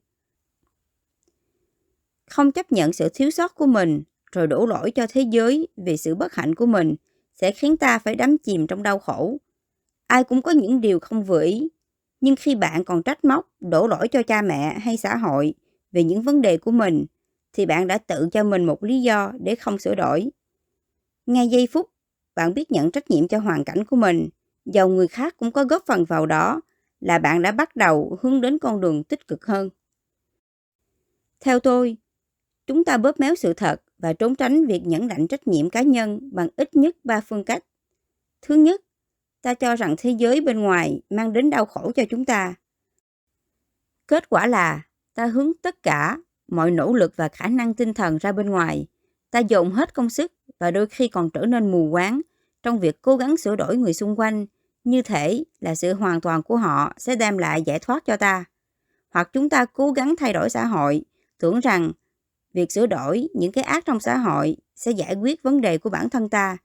Không 2.30 2.52
chấp 2.52 2.72
nhận 2.72 2.94
sự 2.94 3.10
thiếu 3.13 3.31
sót 3.31 3.56
của 3.56 3.66
mình 3.66 4.04
rồi 4.31 4.48
đổ 4.48 4.66
lỗi 4.66 4.92
cho 4.92 5.08
thế 5.10 5.22
giới 5.22 5.68
vì 5.78 5.98
sự 5.98 6.16
bất 6.16 6.34
hạnh 6.34 6.56
của 6.56 6.66
mình 6.66 6.96
sẽ 7.36 7.52
khiến 7.52 7.78
ta 7.78 8.00
phải 8.00 8.16
đắm 8.16 8.38
chìm 8.38 8.68
trong 8.68 8.84
đau 8.84 9.00
khổ. 9.00 9.38
Ai 10.12 10.24
cũng 10.24 10.42
có 10.42 10.52
những 10.52 10.81
điều 10.81 11.00
không 11.00 11.24
vừa 11.24 11.44
ý, 11.44 11.69
nhưng 12.22 12.36
khi 12.36 12.56
bạn 12.56 12.84
còn 12.84 13.04
trách 13.04 13.25
móc, 13.25 13.48
đổ 13.60 13.88
lỗi 13.88 14.08
cho 14.08 14.24
cha 14.24 14.42
mẹ 14.42 14.80
hay 14.80 14.98
xã 14.98 15.16
hội 15.16 15.54
về 15.92 16.04
những 16.04 16.22
vấn 16.22 16.42
đề 16.42 16.58
của 16.58 16.72
mình, 16.72 17.06
thì 17.54 17.66
bạn 17.66 17.88
đã 17.88 17.98
tự 17.98 18.30
cho 18.31 18.44
mình 18.44 18.66
một 18.66 18.84
lý 18.84 19.02
do 19.02 19.31
để 19.40 19.56
không 19.56 19.80
sửa 19.80 19.96
đổi. 19.96 20.30
Ngay 21.25 21.48
giây 21.48 21.68
phút, 21.72 21.90
bạn 22.36 22.54
biết 22.54 22.72
nhận 22.72 22.92
trách 22.92 23.10
nhiệm 23.10 23.28
cho 23.28 23.40
hoàn 23.40 23.63
cảnh 23.63 23.86
của 23.86 23.96
mình, 23.96 24.30
dầu 24.66 24.90
người 24.90 25.08
khác 25.08 25.36
cũng 25.38 25.52
có 25.52 25.63
góp 25.63 25.84
phần 25.86 26.06
vào 26.06 26.25
đó, 26.25 26.62
là 27.00 27.19
bạn 27.19 27.42
đã 27.42 27.52
bắt 27.52 27.75
đầu 27.75 28.18
hướng 28.22 28.42
đến 28.42 28.60
con 28.60 28.81
đường 28.81 29.04
tích 29.04 29.28
cực 29.28 29.46
hơn. 29.46 29.69
Theo 31.40 31.60
tôi, 31.60 31.98
chúng 32.68 32.84
ta 32.84 32.98
bóp 32.98 33.19
méo 33.19 33.36
sự 33.36 33.54
thật 33.54 33.81
và 33.98 34.13
trốn 34.13 34.36
tránh 34.36 34.66
việc 34.66 34.81
nhẫn 34.86 35.08
lãnh 35.08 35.28
trách 35.28 35.48
nhiệm 35.48 35.69
cá 35.69 35.81
nhân 35.81 36.30
bằng 36.31 36.48
ít 36.56 36.75
nhất 36.75 36.96
ba 37.04 37.22
phương 37.22 37.44
cách. 37.44 37.63
Thứ 38.42 38.56
nhất, 38.56 38.81
ta 39.41 39.53
cho 39.53 39.75
rằng 39.75 39.95
thế 39.97 40.09
giới 40.09 40.41
bên 40.41 40.59
ngoài 40.59 41.01
mang 41.09 41.33
đến 41.33 41.49
đau 41.49 41.65
khổ 41.65 41.91
cho 41.95 42.03
chúng 42.09 42.25
ta. 42.25 42.53
Kết 44.07 44.29
quả 44.29 44.47
là 44.47 44.81
ta 45.13 45.25
hướng 45.25 45.51
tất 45.61 45.83
cả 45.83 46.17
mọi 46.47 46.71
nỗ 46.71 46.93
lực 46.93 47.13
và 47.15 47.27
khả 47.29 47.47
năng 47.47 47.73
tinh 47.73 47.93
thần 47.93 48.17
ra 48.17 48.31
bên 48.31 48.49
ngoài. 48.49 48.88
Ta 49.31 49.39
dồn 49.39 49.71
hết 49.71 49.93
công 49.93 50.09
sức 50.09 50.33
và 50.59 50.71
đôi 50.71 50.88
khi 50.88 51.07
còn 51.07 51.29
trở 51.29 51.45
nên 51.45 51.71
mù 51.71 51.89
quáng 51.91 52.21
trong 52.63 52.79
việc 52.79 53.01
cố 53.01 53.17
gắng 53.17 53.38
sửa 53.38 53.55
đổi 53.55 53.77
người 53.77 53.93
xung 53.93 54.19
quanh, 54.19 54.45
như 54.83 55.01
thể 55.01 55.43
là 55.59 55.75
sự 55.75 55.93
hoàn 55.93 56.21
toàn 56.21 56.43
của 56.43 56.57
họ 56.57 56.93
sẽ 56.97 57.15
đem 57.15 57.38
lại 57.38 57.61
giải 57.61 57.79
thoát 57.79 58.05
cho 58.05 58.17
ta. 58.17 58.45
Hoặc 59.09 59.29
chúng 59.33 59.49
ta 59.49 59.65
cố 59.65 59.91
gắng 59.91 60.15
thay 60.17 60.33
đổi 60.33 60.49
xã 60.49 60.65
hội, 60.65 61.03
tưởng 61.39 61.59
rằng 61.59 61.91
việc 62.53 62.71
sửa 62.71 62.88
đổi 62.88 63.29
những 63.33 63.51
cái 63.51 63.63
ác 63.63 63.85
trong 63.85 63.99
xã 63.99 64.17
hội 64.17 64.57
sẽ 64.75 64.91
giải 64.91 65.15
quyết 65.15 65.43
vấn 65.43 65.61
đề 65.61 65.77
của 65.77 65.89
bản 65.89 66.09
thân 66.09 66.29
ta. 66.29 66.57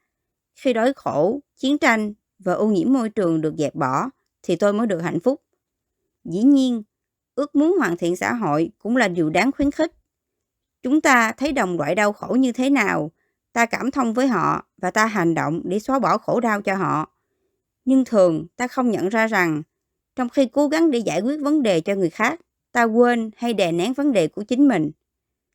Khi 0.55 0.73
đói 0.73 0.93
khổ, 0.97 1.41
chiến 1.57 1.79
tranh 1.79 2.13
và 2.39 2.53
ô 2.53 2.67
nhiễm 2.67 2.93
môi 2.93 3.09
trường 3.09 3.41
được 3.41 3.55
dẹp 3.59 3.75
bỏ, 3.75 4.11
thì 4.43 4.57
tôi 4.57 4.73
mới 4.73 4.87
được 4.87 4.99
hạnh 4.99 5.21
phúc. 5.21 5.43
Dĩ 6.25 6.43
nhiên, 6.43 6.83
ước 7.35 7.55
muốn 7.55 7.77
hoàn 7.79 7.97
thiện 7.97 8.17
xã 8.17 8.33
hội 8.33 8.71
cũng 8.79 8.97
là 8.97 9.09
điều 9.09 9.31
đáng 9.31 9.53
khuyến 9.53 9.71
khích. 9.71 9.93
Chúng 10.83 11.01
ta 11.01 11.33
thấy 11.33 11.53
đồng 11.53 11.77
loại 11.77 11.95
đau 11.95 12.13
khổ 12.13 12.35
như 12.35 12.53
thế 12.53 12.71
nào, 12.71 13.11
ta 13.53 13.67
cảm 13.67 13.91
thông 13.91 14.15
với 14.15 14.27
họ 14.27 14.67
và 14.77 14.91
ta 14.91 15.07
hành 15.07 15.35
động 15.35 15.61
để 15.65 15.79
xóa 15.79 15.99
bỏ 15.99 16.19
khổ 16.19 16.41
đau 16.41 16.63
cho 16.63 16.75
họ. 16.75 17.11
Nhưng 17.85 18.05
thường 18.05 18.47
ta 18.57 18.69
không 18.69 18.91
nhận 18.91 19.09
ra 19.09 19.27
rằng, 19.27 19.63
trong 20.17 20.29
khi 20.29 20.47
cố 20.47 20.69
gắng 20.69 20.91
để 20.91 20.99
giải 20.99 21.21
quyết 21.21 21.41
vấn 21.41 21.63
đề 21.63 21.81
cho 21.81 21.95
người 21.95 22.11
khác, 22.11 22.41
ta 22.73 22.85
quên 22.85 23.31
hay 23.37 23.55
đè 23.55 23.73
nén 23.73 23.93
vấn 23.93 24.13
đề 24.13 24.29
của 24.29 24.43
chính 24.43 24.69
mình. 24.69 24.91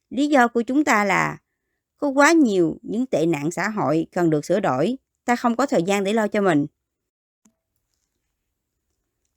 Lý 0.09 0.27
do 0.27 0.47
của 0.47 0.61
chúng 0.61 0.83
ta 0.83 1.03
là 1.03 1.37
có 1.97 2.07
quá 2.07 2.31
nhiều 2.31 2.77
những 2.81 3.05
tệ 3.05 3.25
nạn 3.25 3.51
xã 3.51 3.69
hội 3.69 4.07
cần 4.11 4.29
được 4.29 4.45
sửa 4.45 4.59
đổi, 4.59 4.97
ta 5.25 5.35
không 5.35 5.55
có 5.55 5.65
thời 5.65 5.83
gian 5.83 6.03
để 6.03 6.13
lo 6.13 6.27
cho 6.27 6.41
mình. 6.41 6.65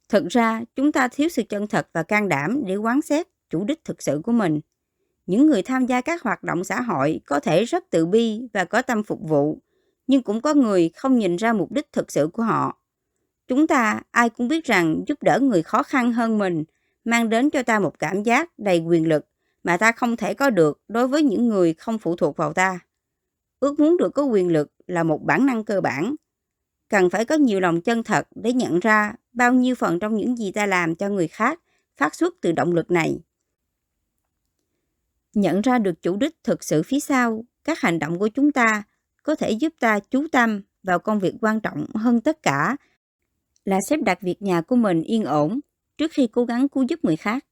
Thực 0.08 0.28
ra, 0.28 0.62
chúng 0.76 0.92
ta 0.92 1.08
thiếu 1.08 1.28
sự 1.28 1.42
chân 1.48 1.66
thật 1.66 1.88
và 1.92 2.02
can 2.02 2.28
đảm 2.28 2.62
để 2.66 2.76
quán 2.76 3.02
xét 3.02 3.26
chủ 3.50 3.64
đích 3.64 3.84
thực 3.84 4.02
sự 4.02 4.20
của 4.24 4.32
mình. 4.32 4.60
Những 5.26 5.46
người 5.46 5.62
tham 5.62 5.86
gia 5.86 6.00
các 6.00 6.22
hoạt 6.22 6.42
động 6.42 6.64
xã 6.64 6.80
hội 6.80 7.20
có 7.26 7.40
thể 7.40 7.64
rất 7.64 7.90
tự 7.90 8.06
bi 8.06 8.40
và 8.52 8.64
có 8.64 8.82
tâm 8.82 9.02
phục 9.02 9.20
vụ, 9.22 9.58
nhưng 10.06 10.22
cũng 10.22 10.40
có 10.40 10.54
người 10.54 10.90
không 10.96 11.18
nhìn 11.18 11.36
ra 11.36 11.52
mục 11.52 11.72
đích 11.72 11.92
thực 11.92 12.12
sự 12.12 12.28
của 12.32 12.42
họ. 12.42 12.78
Chúng 13.48 13.66
ta 13.66 14.00
ai 14.10 14.30
cũng 14.30 14.48
biết 14.48 14.64
rằng 14.64 15.04
giúp 15.06 15.22
đỡ 15.22 15.38
người 15.40 15.62
khó 15.62 15.82
khăn 15.82 16.12
hơn 16.12 16.38
mình 16.38 16.64
mang 17.04 17.28
đến 17.28 17.50
cho 17.50 17.62
ta 17.62 17.78
một 17.78 17.98
cảm 17.98 18.22
giác 18.22 18.58
đầy 18.58 18.78
quyền 18.78 19.08
lực 19.08 19.26
mà 19.64 19.76
ta 19.76 19.92
không 19.92 20.16
thể 20.16 20.34
có 20.34 20.50
được 20.50 20.80
đối 20.88 21.08
với 21.08 21.22
những 21.22 21.48
người 21.48 21.74
không 21.74 21.98
phụ 21.98 22.16
thuộc 22.16 22.36
vào 22.36 22.52
ta. 22.52 22.80
Ước 23.64 23.80
muốn 23.80 23.97
được 23.97 24.14
có 24.14 24.25
quyền 24.25 24.52
lực 24.52 24.73
là 24.87 25.02
một 25.02 25.23
bản 25.25 25.47
năng 25.47 25.64
cơ 25.64 25.80
bản. 25.80 26.14
Cần 26.88 27.11
phải 27.11 27.25
có 27.25 27.35
nhiều 27.35 27.61
lòng 27.61 27.80
chân 27.80 28.02
thật 28.02 28.28
để 28.35 28.52
nhận 28.52 28.80
ra 28.80 29.14
bao 29.33 29.52
nhiêu 29.52 29.75
phần 29.75 29.99
trong 29.99 30.16
những 30.16 30.37
gì 30.37 30.52
ta 30.52 30.66
làm 30.66 30.94
cho 30.94 31.09
người 31.09 31.28
khác 31.28 31.61
phát 31.97 32.14
xuất 32.14 32.35
từ 32.40 32.52
động 32.52 32.73
lực 32.73 32.90
này. 32.90 33.21
Nhận 35.35 35.61
ra 35.61 35.78
được 35.78 36.02
chủ 36.02 36.16
đích 36.16 36.44
thực 36.44 36.64
sự 36.64 36.83
phía 36.83 37.00
sau, 37.00 37.44
các 37.64 37.80
hành 37.80 37.99
động 37.99 38.18
của 38.18 38.28
chúng 38.28 38.52
ta 38.52 38.83
có 39.23 39.35
thể 39.35 39.50
giúp 39.50 39.75
ta 39.80 39.99
chú 40.11 40.26
tâm 40.33 40.62
vào 40.83 40.99
công 40.99 41.18
việc 41.18 41.35
quan 41.40 41.61
trọng 41.61 41.87
hơn 41.94 42.21
tất 42.21 42.42
cả 42.42 42.76
là 43.64 43.78
xếp 43.88 43.97
đặt 43.97 44.18
việc 44.23 44.42
nhà 44.42 44.61
của 44.61 44.76
mình 44.76 45.02
yên 45.02 45.25
ổn 45.25 45.61
trước 45.99 46.11
khi 46.12 46.26
cố 46.26 46.44
gắng 46.44 46.68
cứu 46.68 46.85
giúp 46.88 46.99
người 47.02 47.16
khác. 47.16 47.44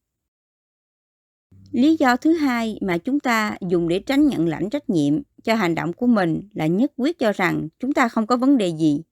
Lý 1.70 1.96
do 1.96 2.16
thứ 2.16 2.32
hai 2.32 2.78
mà 2.80 2.98
chúng 2.98 3.20
ta 3.20 3.56
dùng 3.68 3.88
để 3.88 3.98
tránh 3.98 4.26
nhận 4.26 4.48
lãnh 4.48 4.70
trách 4.70 4.90
nhiệm 4.90 5.22
cho 5.44 5.54
hành 5.54 5.74
động 5.74 5.92
của 5.92 6.06
mình 6.06 6.48
là 6.54 6.66
nhất 6.66 6.92
quyết 6.96 7.18
cho 7.18 7.32
rằng 7.32 7.68
chúng 7.78 7.92
ta 7.92 8.08
không 8.08 8.26
có 8.26 8.36
vấn 8.36 8.58
đề 8.58 8.68
gì. 8.68 9.02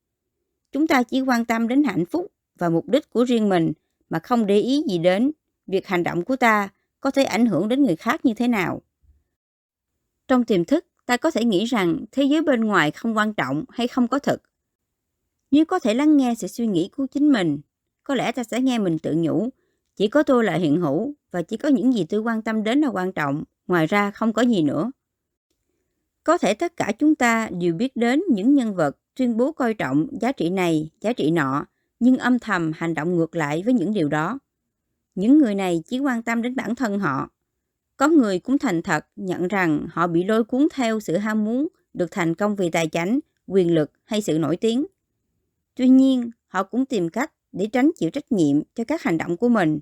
Chúng 0.72 0.86
ta 0.86 1.02
chỉ 1.02 1.20
quan 1.20 1.44
tâm 1.44 1.68
đến 1.68 1.84
hạnh 1.84 2.04
phúc 2.06 2.26
và 2.58 2.68
mục 2.68 2.88
đích 2.88 3.10
của 3.10 3.24
riêng 3.24 3.48
mình 3.48 3.72
mà 4.10 4.18
không 4.18 4.46
để 4.46 4.58
ý 4.58 4.82
gì 4.88 4.98
đến 4.98 5.30
việc 5.66 5.86
hành 5.86 6.02
động 6.02 6.24
của 6.24 6.36
ta 6.36 6.68
có 7.00 7.10
thể 7.10 7.24
ảnh 7.24 7.46
hưởng 7.46 7.68
đến 7.68 7.82
người 7.82 7.96
khác 7.96 8.24
như 8.24 8.34
thế 8.34 8.48
nào. 8.48 8.82
Trong 10.28 10.44
tiềm 10.44 10.64
thức, 10.64 10.86
ta 11.06 11.16
có 11.16 11.30
thể 11.30 11.44
nghĩ 11.44 11.64
rằng 11.64 12.04
thế 12.12 12.22
giới 12.22 12.42
bên 12.42 12.60
ngoài 12.60 12.90
không 12.90 13.16
quan 13.16 13.34
trọng 13.34 13.64
hay 13.68 13.88
không 13.88 14.08
có 14.08 14.18
thật. 14.18 14.42
Nếu 15.50 15.64
có 15.64 15.78
thể 15.78 15.94
lắng 15.94 16.16
nghe 16.16 16.34
sự 16.34 16.46
suy 16.46 16.66
nghĩ 16.66 16.88
của 16.96 17.06
chính 17.06 17.32
mình, 17.32 17.60
có 18.04 18.14
lẽ 18.14 18.32
ta 18.32 18.44
sẽ 18.44 18.60
nghe 18.60 18.78
mình 18.78 18.98
tự 18.98 19.14
nhủ, 19.16 19.48
chỉ 19.96 20.08
có 20.08 20.22
tôi 20.22 20.44
là 20.44 20.54
hiện 20.54 20.80
hữu 20.80 21.14
và 21.30 21.42
chỉ 21.42 21.56
có 21.56 21.68
những 21.68 21.92
gì 21.92 22.04
tôi 22.04 22.20
quan 22.20 22.42
tâm 22.42 22.62
đến 22.64 22.80
là 22.80 22.88
quan 22.88 23.12
trọng, 23.12 23.44
ngoài 23.66 23.86
ra 23.86 24.10
không 24.10 24.32
có 24.32 24.42
gì 24.42 24.62
nữa. 24.62 24.90
Có 26.30 26.38
thể 26.38 26.54
tất 26.54 26.76
cả 26.76 26.92
chúng 26.98 27.14
ta 27.14 27.48
đều 27.58 27.74
biết 27.74 27.96
đến 27.96 28.22
những 28.30 28.54
nhân 28.54 28.74
vật 28.74 28.96
tuyên 29.16 29.36
bố 29.36 29.52
coi 29.52 29.74
trọng 29.74 30.06
giá 30.20 30.32
trị 30.32 30.50
này, 30.50 30.90
giá 31.00 31.12
trị 31.12 31.30
nọ, 31.30 31.66
nhưng 32.00 32.16
âm 32.18 32.38
thầm 32.38 32.72
hành 32.74 32.94
động 32.94 33.16
ngược 33.16 33.36
lại 33.36 33.62
với 33.64 33.74
những 33.74 33.94
điều 33.94 34.08
đó. 34.08 34.38
Những 35.14 35.38
người 35.38 35.54
này 35.54 35.82
chỉ 35.86 35.98
quan 35.98 36.22
tâm 36.22 36.42
đến 36.42 36.56
bản 36.56 36.74
thân 36.74 36.98
họ. 36.98 37.30
Có 37.96 38.08
người 38.08 38.38
cũng 38.38 38.58
thành 38.58 38.82
thật 38.82 39.06
nhận 39.16 39.48
rằng 39.48 39.86
họ 39.92 40.06
bị 40.06 40.24
lôi 40.24 40.44
cuốn 40.44 40.68
theo 40.74 41.00
sự 41.00 41.16
ham 41.16 41.44
muốn 41.44 41.68
được 41.94 42.10
thành 42.10 42.34
công 42.34 42.56
vì 42.56 42.70
tài 42.70 42.88
chánh, 42.88 43.20
quyền 43.46 43.74
lực 43.74 43.92
hay 44.04 44.22
sự 44.22 44.38
nổi 44.38 44.56
tiếng. 44.56 44.86
Tuy 45.74 45.88
nhiên, 45.88 46.30
họ 46.46 46.62
cũng 46.62 46.86
tìm 46.86 47.08
cách 47.08 47.32
để 47.52 47.66
tránh 47.66 47.90
chịu 47.96 48.10
trách 48.10 48.32
nhiệm 48.32 48.62
cho 48.74 48.84
các 48.84 49.02
hành 49.02 49.18
động 49.18 49.36
của 49.36 49.48
mình. 49.48 49.80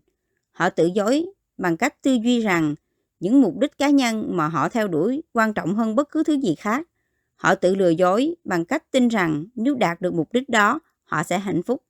Họ 0.52 0.71
tự 0.71 0.90
dối 0.95 1.26
bằng 1.59 1.76
cách 1.76 2.02
tư 2.02 2.12
duy 2.12 2.40
rằng 2.40 2.75
những 3.21 3.41
mục 3.41 3.59
đích 3.59 3.79
cá 3.79 3.91
nhân 3.91 4.37
mà 4.37 4.49
họ 4.49 4.69
theo 4.69 4.89
đuổi 4.89 5.23
quan 5.33 5.55
trọng 5.55 5.75
hơn 5.75 5.97
bất 5.97 6.11
cứ 6.11 6.25
thứ 6.25 6.41
gì 6.41 6.55
khác. 6.55 6.89
Họ 7.37 7.55
tự 7.55 7.75
lừa 7.75 7.91
dối 7.91 8.35
bằng 8.45 8.65
cách 8.65 8.91
tin 8.91 9.09
rằng 9.09 9.45
nếu 9.55 9.75
đạt 9.75 10.01
được 10.01 10.15
mục 10.15 10.33
đích 10.33 10.49
đó, 10.49 10.81
họ 11.05 11.23
sẽ 11.23 11.39
hạnh 11.39 11.63
phúc, 11.63 11.83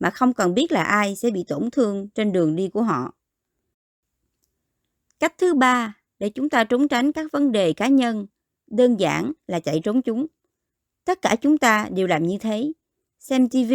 mà 0.00 0.10
không 0.10 0.32
cần 0.32 0.54
biết 0.54 0.72
là 0.72 0.82
ai 0.82 1.16
sẽ 1.16 1.30
bị 1.30 1.44
tổn 1.48 1.70
thương 1.70 2.08
trên 2.08 2.32
đường 2.32 2.56
đi 2.56 2.68
của 2.68 2.82
họ. 2.82 3.14
Cách 5.20 5.34
thứ 5.38 5.54
ba 5.54 5.94
để 6.18 6.28
chúng 6.28 6.48
ta 6.48 6.64
trốn 6.64 6.88
tránh 6.88 7.12
các 7.12 7.32
vấn 7.32 7.52
đề 7.52 7.72
cá 7.72 7.88
nhân, 7.88 8.26
đơn 8.66 9.00
giản 9.00 9.32
là 9.46 9.60
chạy 9.60 9.80
trốn 9.84 10.02
chúng. 10.02 10.26
Tất 11.04 11.22
cả 11.22 11.36
chúng 11.40 11.58
ta 11.58 11.88
đều 11.90 12.06
làm 12.06 12.26
như 12.26 12.38
thế. 12.38 12.72
Xem 13.20 13.48
TV 13.48 13.72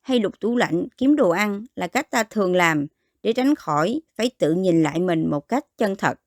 hay 0.00 0.20
lục 0.20 0.40
tủ 0.40 0.56
lạnh 0.56 0.86
kiếm 0.96 1.16
đồ 1.16 1.30
ăn 1.30 1.64
là 1.74 1.86
cách 1.86 2.10
ta 2.10 2.22
thường 2.22 2.54
làm 2.54 2.86
để 3.22 3.32
tránh 3.32 3.54
khỏi 3.54 4.00
phải 4.16 4.30
tự 4.38 4.54
nhìn 4.54 4.82
lại 4.82 5.00
mình 5.00 5.30
một 5.30 5.48
cách 5.48 5.64
chân 5.78 5.96
thật. 5.96 6.20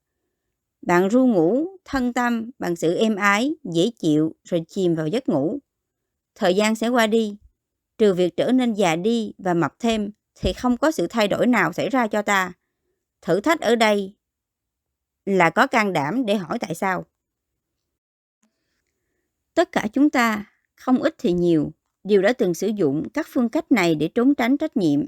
Bạn 0.88 1.10
ru 1.10 1.27
ngủ, 1.27 1.77
thân 1.86 2.13
tâm 2.13 2.51
bằng 2.60 2.75
sự 2.75 2.96
êm 2.96 3.15
ái, 3.15 3.56
dễ 3.63 3.89
chịu 4.00 4.36
rồi 4.44 4.65
chìm 4.67 4.96
vào 4.96 5.08
giấc 5.08 5.29
ngủ. 5.29 5.60
Thời 6.36 6.56
gian 6.56 6.75
sẽ 6.75 6.88
qua 6.88 7.08
đi. 7.08 7.38
Trừ 7.98 8.13
việc 8.13 8.38
trở 8.38 8.51
nên 8.51 8.74
già 8.74 8.96
đi 8.96 9.34
và 9.38 9.53
mập 9.53 9.79
thêm 9.79 10.12
thì 10.36 10.53
không 10.53 10.77
có 10.77 10.91
sự 10.91 11.08
thay 11.08 11.27
đổi 11.27 11.48
nào 11.48 11.74
xảy 11.74 11.89
ra 11.89 12.08
cho 12.08 12.22
ta. 12.22 12.53
Thử 13.22 13.41
thách 13.41 13.62
ở 13.62 13.75
đây 13.75 14.15
là 15.25 15.50
có 15.50 15.67
can 15.67 15.94
đảm 15.94 16.25
để 16.25 16.36
hỏi 16.36 16.60
tại 16.60 16.75
sao. 16.75 17.06
Tất 19.53 19.72
cả 19.72 19.88
chúng 19.94 20.10
ta, 20.10 20.46
không 20.75 20.98
ít 20.98 21.15
thì 21.17 21.34
nhiều, 21.34 21.72
đều 22.03 22.22
đã 22.22 22.34
từng 22.34 22.53
sử 22.53 22.67
dụng 22.67 23.10
các 23.10 23.27
phương 23.29 23.50
cách 23.50 23.72
này 23.72 23.96
để 23.96 24.08
trốn 24.08 24.36
tránh 24.36 24.58
trách 24.58 24.77
nhiệm 24.77 25.06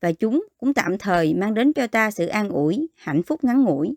và 0.00 0.12
chúng 0.12 0.46
cũng 0.58 0.74
tạm 0.74 0.98
thời 0.98 1.34
mang 1.34 1.54
đến 1.54 1.72
cho 1.72 1.86
ta 1.86 2.10
sự 2.10 2.26
an 2.26 2.48
ủi, 2.48 2.88
hạnh 2.96 3.22
phúc 3.22 3.44
ngắn 3.44 3.62
ngủi 3.62 3.96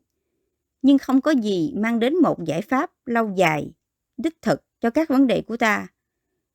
nhưng 0.86 0.98
không 0.98 1.22
có 1.22 1.32
gì 1.32 1.74
mang 1.75 2.00
đến 2.00 2.15
một 2.15 2.46
giải 2.46 2.62
pháp 2.62 2.92
lâu 3.06 3.32
dài, 3.36 3.72
đích 4.18 4.42
thực 4.42 4.63
cho 4.80 4.89
các 4.89 5.10
vấn 5.10 5.27
đề 5.27 5.42
của 5.42 5.58
ta. 5.58 5.88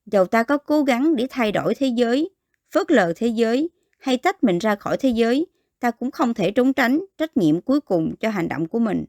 Dầu 0.06 0.26
ta 0.26 0.42
có 0.42 0.58
cố 0.58 0.82
gắng 0.82 1.16
để 1.16 1.26
thay 1.30 1.52
đổi 1.52 1.74
thế 1.74 1.86
giới, 1.86 2.30
phớt 2.70 2.90
lờ 2.90 3.12
thế 3.16 3.26
giới 3.26 3.70
hay 3.98 4.16
tách 4.16 4.44
mình 4.44 4.58
ra 4.58 4.74
khỏi 4.74 4.96
thế 4.96 5.08
giới, 5.08 5.46
ta 5.80 5.90
cũng 5.90 6.10
không 6.10 6.34
thể 6.34 6.50
trốn 6.50 6.72
tránh 6.72 7.00
trách 7.18 7.36
nhiệm 7.36 7.60
cuối 7.60 7.80
cùng 7.80 8.14
cho 8.20 8.30
hành 8.30 8.48
động 8.48 8.68
của 8.68 8.78
mình. 8.78 9.04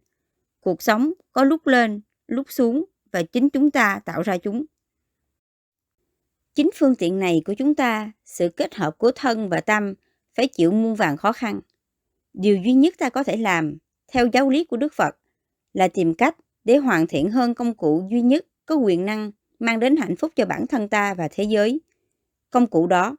Cuộc 0.59 0.81
sống 0.81 1.13
có 1.31 1.43
lúc 1.43 1.67
lên, 1.67 2.01
lúc 2.27 2.51
xuống 2.51 2.85
và 3.11 3.23
chính 3.23 3.49
chúng 3.49 3.71
ta 3.71 3.99
tạo 4.05 4.21
ra 4.21 4.37
chúng. 4.37 4.65
Chính 6.55 6.69
phương 6.75 6.95
tiện 6.95 7.19
này 7.19 7.41
của 7.45 7.53
chúng 7.53 7.75
ta, 7.75 8.11
sự 8.25 8.49
kết 8.49 8.75
hợp 8.75 8.97
của 8.97 9.11
thân 9.15 9.49
và 9.49 9.61
tâm 9.61 9.93
phải 10.35 10.47
chịu 10.47 10.71
muôn 10.71 10.95
vàng 10.95 11.17
khó 11.17 11.31
khăn. 11.31 11.61
Điều 12.33 12.57
duy 12.57 12.73
nhất 12.73 12.95
ta 12.97 13.09
có 13.09 13.23
thể 13.23 13.37
làm 13.37 13.77
theo 14.11 14.27
giáo 14.33 14.49
lý 14.49 14.65
của 14.65 14.77
Đức 14.77 14.93
Phật 14.93 15.17
là 15.73 15.87
tìm 15.87 16.13
cách 16.13 16.37
để 16.63 16.77
hoàn 16.77 17.07
thiện 17.07 17.31
hơn 17.31 17.53
công 17.53 17.73
cụ 17.73 18.07
duy 18.11 18.21
nhất 18.21 18.45
có 18.65 18.75
quyền 18.75 19.05
năng 19.05 19.31
mang 19.59 19.79
đến 19.79 19.95
hạnh 19.95 20.15
phúc 20.15 20.31
cho 20.35 20.45
bản 20.45 20.67
thân 20.67 20.87
ta 20.87 21.13
và 21.13 21.27
thế 21.31 21.43
giới. 21.43 21.81
Công 22.49 22.67
cụ 22.67 22.87
đó 22.87 23.15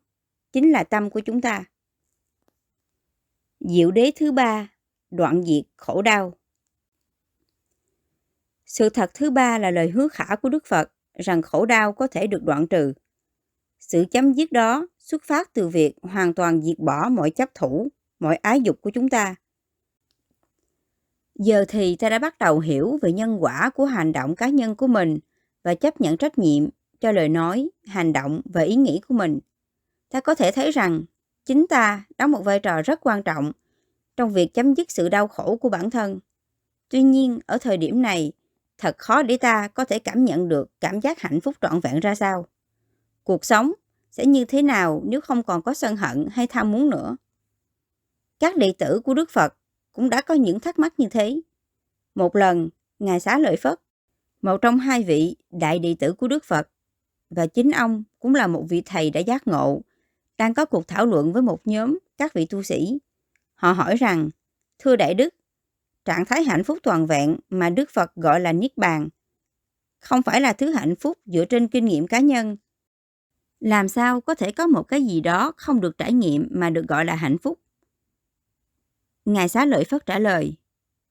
chính 0.53 0.71
là 0.71 0.85
tâm 0.85 1.11
của 1.11 1.21
chúng 1.21 1.41
ta. 1.41 1.65
Diệu 3.61 3.91
đế 3.91 4.11
thứ 4.17 4.33
ba, 4.33 4.69
đoạn 5.11 5.43
diệt 5.43 5.65
khổ 5.77 6.03
đau. 6.03 6.35
Sự 8.67 8.89
thật 8.89 9.11
thứ 9.15 9.31
ba 9.31 9.59
là 9.59 9.71
lời 9.71 9.91
hứa 9.91 10.09
khả 10.09 10.37
của 10.37 10.49
Đức 10.49 10.67
Phật 10.67 10.93
rằng 11.15 11.43
khổ 11.43 11.67
đau 11.67 11.93
có 11.93 12.07
thể 12.07 12.27
được 12.27 12.43
đoạn 12.45 12.67
trừ. 12.67 12.93
Sự 13.79 14.05
chấm 14.11 14.33
dứt 14.33 14.53
đó 14.53 14.87
xuất 14.99 15.23
phát 15.25 15.53
từ 15.53 15.69
việc 15.69 15.95
hoàn 16.03 16.35
toàn 16.35 16.63
diệt 16.63 16.79
bỏ 16.79 17.09
mọi 17.09 17.31
chấp 17.31 17.55
thủ, 17.55 17.89
mọi 18.19 18.37
ái 18.37 18.61
dục 18.61 18.79
của 18.81 18.91
chúng 18.91 19.09
ta. 19.09 19.35
Giờ 21.35 21.65
thì 21.69 21.97
ta 21.97 22.09
đã 22.09 22.19
bắt 22.19 22.39
đầu 22.39 22.59
hiểu 22.59 22.99
về 23.03 23.13
nhân 23.13 23.43
quả 23.43 23.71
của 23.75 23.85
hành 23.85 24.13
động 24.13 24.37
cá 24.37 24.49
nhân 24.49 24.77
của 24.77 24.87
mình 24.87 25.19
và 25.63 25.75
chấp 25.75 26.01
nhận 26.01 26.17
trách 26.17 26.39
nhiệm 26.39 26.69
cho 27.01 27.13
lời 27.13 27.29
nói, 27.29 27.71
hành 27.87 28.13
động 28.13 28.41
và 28.45 28.61
ý 28.61 28.75
nghĩ 28.75 29.01
của 29.09 29.15
mình. 29.15 29.39
Ta 30.11 30.21
có 30.21 30.35
thể 30.35 30.53
thấy 30.53 30.71
rằng 30.71 31.05
chính 31.45 31.67
ta 31.67 32.05
đóng 32.19 32.31
một 32.31 32.45
vai 32.45 32.59
trò 32.59 32.83
rất 32.83 33.01
quan 33.03 33.23
trọng 33.23 33.53
trong 34.17 34.33
việc 34.33 34.55
chấm 34.55 34.75
dứt 34.75 34.91
sự 34.91 35.09
đau 35.09 35.29
khổ 35.29 35.57
của 35.57 35.69
bản 35.69 35.91
thân. 35.91 36.21
Tuy 36.89 37.03
nhiên, 37.03 37.39
ở 37.47 37.59
thời 37.59 37.77
điểm 37.77 38.03
này, 38.03 38.33
thật 38.79 38.99
khó 38.99 39.23
để 39.23 39.37
ta 39.37 39.69
có 39.69 39.85
thể 39.85 39.99
cảm 39.99 40.25
nhận 40.25 40.49
được 40.49 40.71
cảm 40.81 41.01
giác 41.01 41.21
hạnh 41.21 41.41
phúc 41.41 41.55
trọn 41.61 41.81
vẹn 41.81 42.01
ra 42.01 42.15
sao. 42.15 42.47
Cuộc 43.25 43.45
sống 43.45 43.73
sẽ 44.11 44.27
như 44.27 44.45
thế 44.45 44.63
nào 44.63 45.03
nếu 45.05 45.21
không 45.21 45.43
còn 45.43 45.63
có 45.63 45.75
sân 45.75 45.97
hận 45.97 46.29
hay 46.31 46.47
tham 46.47 46.73
muốn 46.73 46.91
nữa? 46.91 47.17
Các 48.41 48.57
đệ 48.57 48.73
tử 48.79 49.01
của 49.05 49.15
Đức 49.15 49.31
Phật 49.31 49.55
cũng 49.93 50.11
đã 50.11 50.21
có 50.21 50.35
những 50.35 50.61
thắc 50.61 50.79
mắc 50.79 50.95
như 50.99 51.09
thế. 51.09 51.41
Một 52.15 52.37
lần, 52.37 52.69
Ngài 52.99 53.21
Xá 53.21 53.39
Lợi 53.39 53.57
Phất, 53.57 53.81
một 54.43 54.59
trong 54.63 54.79
hai 54.79 55.03
vị 55.03 55.37
đại 55.51 55.79
đệ 55.79 55.97
tử 55.99 56.13
của 56.13 56.29
Đức 56.29 56.45
Phật, 56.45 56.69
và 57.31 57.47
chính 57.47 57.71
ông 57.71 58.05
cũng 58.19 58.35
là 58.35 58.47
một 58.47 58.65
vị 58.69 58.83
thầy 58.85 59.11
đã 59.11 59.21
giác 59.21 59.47
ngộ, 59.47 59.83
đang 60.39 60.55
có 60.55 60.65
cuộc 60.65 60.89
thảo 60.89 61.07
luận 61.07 61.33
với 61.33 61.43
một 61.43 61.61
nhóm 61.65 61.99
các 62.19 62.35
vị 62.35 62.47
tu 62.47 62.63
sĩ. 62.63 62.99
Họ 63.55 63.73
hỏi 63.73 63.97
rằng, 63.97 64.31
thưa 64.79 64.97
Đại 64.97 65.15
Đức, 65.15 65.35
trạng 66.05 66.25
thái 66.25 66.45
hạnh 66.45 66.65
phúc 66.65 66.79
toàn 66.83 67.07
vẹn 67.07 67.37
mà 67.51 67.71
Đức 67.71 67.91
Phật 67.91 68.15
gọi 68.15 68.41
là 68.41 68.53
Niết 68.53 68.77
Bàn, 68.77 69.09
không 70.01 70.23
phải 70.23 70.41
là 70.41 70.53
thứ 70.53 70.73
hạnh 70.73 70.97
phúc 70.97 71.19
dựa 71.25 71.45
trên 71.45 71.69
kinh 71.69 71.85
nghiệm 71.85 72.07
cá 72.07 72.21
nhân. 72.21 72.57
Làm 73.61 73.89
sao 73.89 74.21
có 74.21 74.35
thể 74.35 74.53
có 74.53 74.67
một 74.67 74.83
cái 74.83 75.05
gì 75.05 75.21
đó 75.21 75.53
không 75.57 75.81
được 75.81 75.99
trải 75.99 76.13
nghiệm 76.13 76.49
mà 76.51 76.71
được 76.71 76.89
gọi 76.89 77.05
là 77.05 77.15
hạnh 77.15 77.39
phúc? 77.39 77.59
Ngài 79.25 79.49
xá 79.49 79.65
lợi 79.65 79.85
Phất 79.85 80.07
trả 80.07 80.19
lời, 80.19 80.57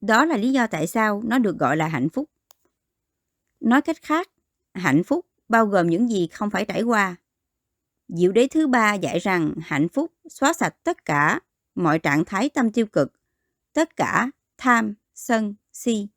đó 0.01 0.25
là 0.25 0.37
lý 0.37 0.51
do 0.51 0.67
tại 0.67 0.87
sao 0.87 1.21
nó 1.25 1.37
được 1.37 1.57
gọi 1.57 1.77
là 1.77 1.87
hạnh 1.87 2.09
phúc. 2.09 2.29
Nói 3.59 3.81
cách 3.81 3.97
khác, 4.01 4.29
hạnh 4.73 5.03
phúc 5.03 5.25
bao 5.49 5.65
gồm 5.65 5.87
những 5.87 6.09
gì 6.09 6.27
không 6.27 6.49
phải 6.49 6.65
trải 6.65 6.81
qua. 6.81 7.15
Diệu 8.07 8.31
đế 8.31 8.47
thứ 8.47 8.67
ba 8.67 8.93
dạy 8.93 9.19
rằng 9.19 9.53
hạnh 9.61 9.89
phúc 9.89 10.11
xóa 10.29 10.53
sạch 10.53 10.75
tất 10.83 11.05
cả 11.05 11.39
mọi 11.75 11.99
trạng 11.99 12.25
thái 12.25 12.49
tâm 12.49 12.71
tiêu 12.71 12.85
cực, 12.85 13.13
tất 13.73 13.95
cả 13.95 14.31
tham, 14.57 14.93
sân, 15.13 15.55
si. 15.73 16.07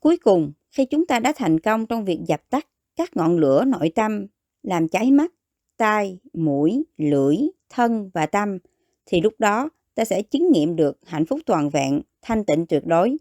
Cuối 0.00 0.16
cùng, 0.16 0.52
khi 0.70 0.84
chúng 0.84 1.06
ta 1.06 1.18
đã 1.18 1.32
thành 1.36 1.60
công 1.60 1.86
trong 1.86 2.04
việc 2.04 2.20
dập 2.26 2.42
tắt 2.50 2.66
các 2.96 3.16
ngọn 3.16 3.38
lửa 3.38 3.64
nội 3.64 3.92
tâm, 3.94 4.26
làm 4.62 4.88
cháy 4.88 5.10
mắt, 5.10 5.32
tai, 5.78 6.18
mũi, 6.32 6.84
lưỡi, 6.96 7.36
thân 7.70 8.10
và 8.14 8.26
tâm, 8.26 8.58
thì 9.06 9.20
lúc 9.20 9.34
đó 9.38 9.68
ta 9.94 10.04
sẽ 10.04 10.22
chứng 10.22 10.52
nghiệm 10.52 10.76
được 10.76 10.98
hạnh 11.06 11.26
phúc 11.26 11.40
toàn 11.46 11.70
vẹn, 11.70 12.00
thanh 12.22 12.44
tịnh 12.44 12.66
tuyệt 12.66 12.86
đối. 12.86 13.16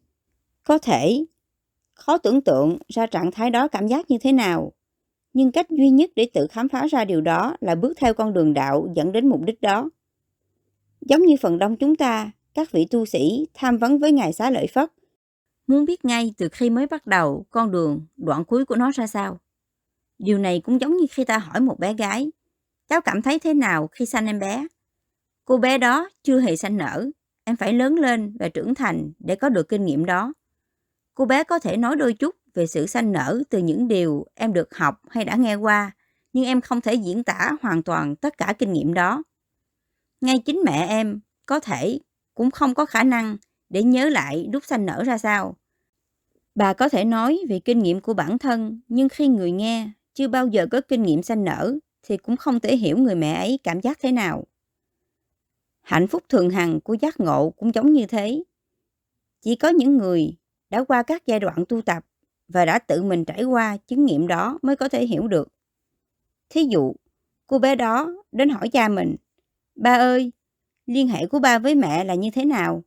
Có 0.63 0.77
thể 0.77 1.25
khó 1.93 2.17
tưởng 2.17 2.41
tượng 2.41 2.77
ra 2.87 3.05
trạng 3.05 3.31
thái 3.31 3.49
đó 3.49 3.67
cảm 3.67 3.87
giác 3.87 4.11
như 4.11 4.17
thế 4.21 4.31
nào, 4.31 4.71
nhưng 5.33 5.51
cách 5.51 5.69
duy 5.69 5.89
nhất 5.89 6.11
để 6.15 6.29
tự 6.33 6.47
khám 6.47 6.69
phá 6.69 6.87
ra 6.87 7.05
điều 7.05 7.21
đó 7.21 7.55
là 7.59 7.75
bước 7.75 7.93
theo 7.97 8.13
con 8.13 8.33
đường 8.33 8.53
đạo 8.53 8.87
dẫn 8.95 9.11
đến 9.11 9.27
mục 9.27 9.41
đích 9.41 9.61
đó. 9.61 9.89
Giống 11.01 11.21
như 11.21 11.35
phần 11.41 11.57
đông 11.57 11.75
chúng 11.75 11.95
ta, 11.95 12.31
các 12.53 12.71
vị 12.71 12.87
tu 12.91 13.05
sĩ 13.05 13.47
tham 13.53 13.77
vấn 13.77 13.99
với 13.99 14.11
Ngài 14.11 14.33
Xá 14.33 14.49
Lợi 14.49 14.67
Phất, 14.67 14.93
muốn 15.67 15.85
biết 15.85 16.05
ngay 16.05 16.33
từ 16.37 16.49
khi 16.49 16.69
mới 16.69 16.87
bắt 16.87 17.07
đầu 17.07 17.45
con 17.49 17.71
đường 17.71 18.05
đoạn 18.17 18.45
cuối 18.45 18.65
của 18.65 18.75
nó 18.75 18.91
ra 18.91 19.07
sao. 19.07 19.39
Điều 20.19 20.37
này 20.37 20.61
cũng 20.61 20.81
giống 20.81 20.97
như 20.97 21.05
khi 21.11 21.23
ta 21.23 21.37
hỏi 21.37 21.61
một 21.61 21.79
bé 21.79 21.93
gái, 21.93 22.31
Cháu 22.87 23.01
cảm 23.01 23.21
thấy 23.21 23.39
thế 23.39 23.53
nào 23.53 23.87
khi 23.87 24.05
sanh 24.05 24.25
em 24.25 24.39
bé? 24.39 24.67
Cô 25.45 25.57
bé 25.57 25.77
đó 25.77 26.09
chưa 26.23 26.39
hề 26.39 26.55
sanh 26.55 26.77
nở. 26.77 27.09
Em 27.43 27.55
phải 27.55 27.73
lớn 27.73 27.95
lên 27.95 28.37
và 28.39 28.49
trưởng 28.49 28.75
thành 28.75 29.11
để 29.19 29.35
có 29.35 29.49
được 29.49 29.69
kinh 29.69 29.85
nghiệm 29.85 30.05
đó. 30.05 30.33
Cô 31.13 31.25
bé 31.25 31.43
có 31.43 31.59
thể 31.59 31.77
nói 31.77 31.95
đôi 31.95 32.13
chút 32.13 32.35
về 32.53 32.67
sự 32.67 32.87
sanh 32.87 33.11
nở 33.11 33.43
từ 33.49 33.57
những 33.57 33.87
điều 33.87 34.25
em 34.35 34.53
được 34.53 34.75
học 34.75 35.01
hay 35.09 35.25
đã 35.25 35.35
nghe 35.35 35.55
qua, 35.55 35.91
nhưng 36.33 36.45
em 36.45 36.61
không 36.61 36.81
thể 36.81 36.93
diễn 36.93 37.23
tả 37.23 37.51
hoàn 37.61 37.83
toàn 37.83 38.15
tất 38.15 38.37
cả 38.37 38.53
kinh 38.59 38.73
nghiệm 38.73 38.93
đó. 38.93 39.23
Ngay 40.21 40.39
chính 40.45 40.61
mẹ 40.65 40.85
em 40.89 41.19
có 41.45 41.59
thể 41.59 41.99
cũng 42.33 42.51
không 42.51 42.73
có 42.73 42.85
khả 42.85 43.03
năng 43.03 43.37
để 43.69 43.83
nhớ 43.83 44.09
lại 44.09 44.49
lúc 44.53 44.65
sanh 44.65 44.85
nở 44.85 45.03
ra 45.03 45.17
sao. 45.17 45.57
Bà 46.55 46.73
có 46.73 46.89
thể 46.89 47.05
nói 47.05 47.39
về 47.49 47.59
kinh 47.59 47.79
nghiệm 47.79 48.01
của 48.01 48.13
bản 48.13 48.37
thân, 48.37 48.81
nhưng 48.87 49.09
khi 49.09 49.27
người 49.27 49.51
nghe 49.51 49.89
chưa 50.13 50.27
bao 50.27 50.47
giờ 50.47 50.67
có 50.71 50.81
kinh 50.87 51.03
nghiệm 51.03 51.23
sanh 51.23 51.43
nở 51.43 51.75
thì 52.07 52.17
cũng 52.17 52.37
không 52.37 52.59
thể 52.59 52.77
hiểu 52.77 52.97
người 52.97 53.15
mẹ 53.15 53.33
ấy 53.33 53.59
cảm 53.63 53.81
giác 53.81 53.97
thế 54.01 54.11
nào. 54.11 54.43
Hạnh 55.81 56.07
phúc 56.07 56.23
thường 56.29 56.49
hằng 56.49 56.81
của 56.81 56.93
giác 56.93 57.19
ngộ 57.19 57.49
cũng 57.49 57.73
giống 57.73 57.93
như 57.93 58.05
thế. 58.05 58.43
Chỉ 59.41 59.55
có 59.55 59.69
những 59.69 59.97
người 59.97 60.37
đã 60.69 60.83
qua 60.83 61.03
các 61.03 61.23
giai 61.25 61.39
đoạn 61.39 61.65
tu 61.69 61.81
tập 61.81 62.05
và 62.47 62.65
đã 62.65 62.79
tự 62.79 63.03
mình 63.03 63.25
trải 63.25 63.43
qua 63.43 63.77
chứng 63.77 64.05
nghiệm 64.05 64.27
đó 64.27 64.59
mới 64.61 64.75
có 64.75 64.89
thể 64.89 65.05
hiểu 65.05 65.27
được. 65.27 65.47
Thí 66.49 66.63
dụ, 66.63 66.93
cô 67.47 67.59
bé 67.59 67.75
đó 67.75 68.13
đến 68.31 68.49
hỏi 68.49 68.69
cha 68.69 68.87
mình, 68.87 69.15
ba 69.75 69.93
ơi, 69.93 70.31
liên 70.85 71.07
hệ 71.07 71.27
của 71.27 71.39
ba 71.39 71.59
với 71.59 71.75
mẹ 71.75 72.03
là 72.03 72.15
như 72.15 72.29
thế 72.31 72.45
nào? 72.45 72.83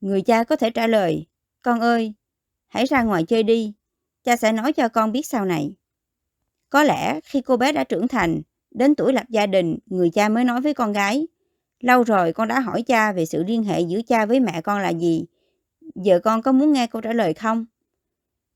Người 0.00 0.22
cha 0.22 0.44
có 0.44 0.56
thể 0.56 0.70
trả 0.70 0.86
lời, 0.86 1.26
con 1.62 1.80
ơi, 1.80 2.14
hãy 2.66 2.84
ra 2.86 3.02
ngoài 3.02 3.24
chơi 3.24 3.42
đi, 3.42 3.72
cha 4.24 4.36
sẽ 4.36 4.52
nói 4.52 4.72
cho 4.72 4.88
con 4.88 5.12
biết 5.12 5.26
sau 5.26 5.44
này. 5.44 5.74
Có 6.70 6.82
lẽ 6.82 7.20
khi 7.24 7.40
cô 7.40 7.56
bé 7.56 7.72
đã 7.72 7.84
trưởng 7.84 8.08
thành, 8.08 8.42
đến 8.70 8.94
tuổi 8.94 9.12
lập 9.12 9.26
gia 9.28 9.46
đình, 9.46 9.78
người 9.86 10.10
cha 10.10 10.28
mới 10.28 10.44
nói 10.44 10.60
với 10.60 10.74
con 10.74 10.92
gái, 10.92 11.26
lâu 11.80 12.02
rồi 12.02 12.32
con 12.32 12.48
đã 12.48 12.60
hỏi 12.60 12.82
cha 12.82 13.12
về 13.12 13.26
sự 13.26 13.44
liên 13.44 13.64
hệ 13.64 13.80
giữa 13.80 14.00
cha 14.06 14.26
với 14.26 14.40
mẹ 14.40 14.60
con 14.60 14.80
là 14.80 14.88
gì. 14.88 15.24
Giờ 15.94 16.20
con 16.24 16.42
có 16.42 16.52
muốn 16.52 16.72
nghe 16.72 16.86
câu 16.86 17.02
trả 17.02 17.12
lời 17.12 17.34
không? 17.34 17.66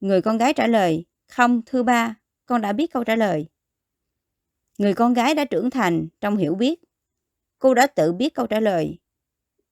Người 0.01 0.23
con 0.23 0.39
gái 0.39 0.53
trả 0.53 0.67
lời, 0.67 1.05
không, 1.29 1.63
thưa 1.67 1.83
ba, 1.83 2.15
con 2.47 2.61
đã 2.61 2.73
biết 2.73 2.93
câu 2.93 3.05
trả 3.05 3.17
lời. 3.17 3.47
Người 4.79 4.95
con 4.95 5.15
gái 5.15 5.35
đã 5.35 5.45
trưởng 5.45 5.71
thành 5.71 6.09
trong 6.21 6.37
hiểu 6.37 6.55
biết. 6.55 6.81
Cô 7.59 7.75
đã 7.75 7.87
tự 7.87 8.13
biết 8.13 8.35
câu 8.35 8.47
trả 8.47 8.61
lời. 8.61 8.99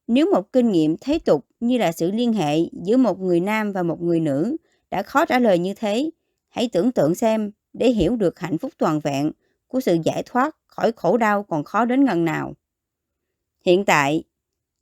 Nếu 0.06 0.30
một 0.32 0.52
kinh 0.52 0.72
nghiệm 0.72 0.96
thế 1.00 1.18
tục 1.18 1.46
như 1.60 1.78
là 1.78 1.92
sự 1.92 2.10
liên 2.10 2.32
hệ 2.32 2.58
giữa 2.72 2.96
một 2.96 3.20
người 3.20 3.40
nam 3.40 3.72
và 3.72 3.82
một 3.82 4.02
người 4.02 4.20
nữ 4.20 4.56
đã 4.90 5.02
khó 5.02 5.24
trả 5.24 5.38
lời 5.38 5.58
như 5.58 5.74
thế, 5.74 6.10
hãy 6.48 6.68
tưởng 6.72 6.92
tượng 6.92 7.14
xem 7.14 7.50
để 7.78 7.90
hiểu 7.90 8.16
được 8.16 8.38
hạnh 8.38 8.58
phúc 8.58 8.72
toàn 8.78 9.00
vẹn 9.00 9.32
của 9.66 9.80
sự 9.80 9.96
giải 10.04 10.22
thoát 10.26 10.56
khỏi 10.66 10.92
khổ 10.96 11.16
đau 11.16 11.42
còn 11.42 11.64
khó 11.64 11.84
đến 11.84 12.04
ngần 12.04 12.24
nào. 12.24 12.54
Hiện 13.64 13.84
tại, 13.84 14.24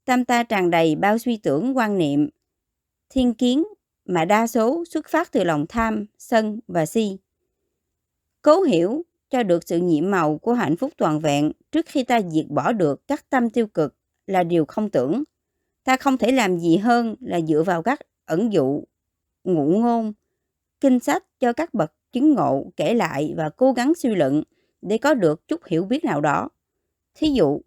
tâm 0.05 0.25
ta 0.25 0.43
tràn 0.43 0.71
đầy 0.71 0.97
bao 0.97 1.19
suy 1.19 1.37
tưởng 1.37 1.77
quan 1.77 1.99
niệm, 1.99 2.29
thiên 3.11 3.35
kiến 3.35 3.65
mà 4.05 4.25
đa 4.25 4.47
số 4.47 4.85
xuất 4.85 5.09
phát 5.09 5.33
từ 5.33 5.45
lòng 5.45 5.67
tham, 5.69 6.07
sân 6.19 6.61
và 6.69 6.87
si. 6.87 7.19
Cố 8.43 8.63
hiểu 8.63 9.03
cho 9.31 9.43
được 9.43 9.69
sự 9.69 9.79
nhiệm 9.79 10.11
màu 10.11 10.39
của 10.39 10.53
hạnh 10.53 10.77
phúc 10.77 10.93
toàn 10.97 11.21
vẹn 11.21 11.53
trước 11.73 11.87
khi 11.87 12.05
ta 12.05 12.21
diệt 12.23 12.47
bỏ 12.49 12.73
được 12.73 13.07
các 13.07 13.31
tâm 13.31 13.51
tiêu 13.51 13.67
cực 13.67 13.97
là 14.27 14.43
điều 14.43 14.65
không 14.65 14.91
tưởng. 14.91 15.23
Ta 15.85 15.97
không 15.97 16.19
thể 16.19 16.33
làm 16.33 16.59
gì 16.59 16.77
hơn 16.77 17.17
là 17.21 17.41
dựa 17.41 17.63
vào 17.63 17.83
các 17.83 18.01
ẩn 18.25 18.53
dụ, 18.53 18.85
ngụ 19.45 19.67
ngôn, 19.67 20.13
kinh 20.81 21.01
sách 21.01 21.25
cho 21.41 21.53
các 21.53 21.75
bậc 21.75 21.93
chứng 22.15 22.35
ngộ 22.35 22.73
kể 22.77 22.95
lại 22.95 23.35
và 23.37 23.51
cố 23.51 23.73
gắng 23.73 23.93
suy 23.95 24.15
luận 24.15 24.43
để 24.83 24.99
có 24.99 25.15
được 25.15 25.49
chút 25.49 25.65
hiểu 25.65 25.85
biết 25.85 26.05
nào 26.05 26.21
đó. 26.21 26.49
Thí 27.15 27.29
dụ, 27.29 27.61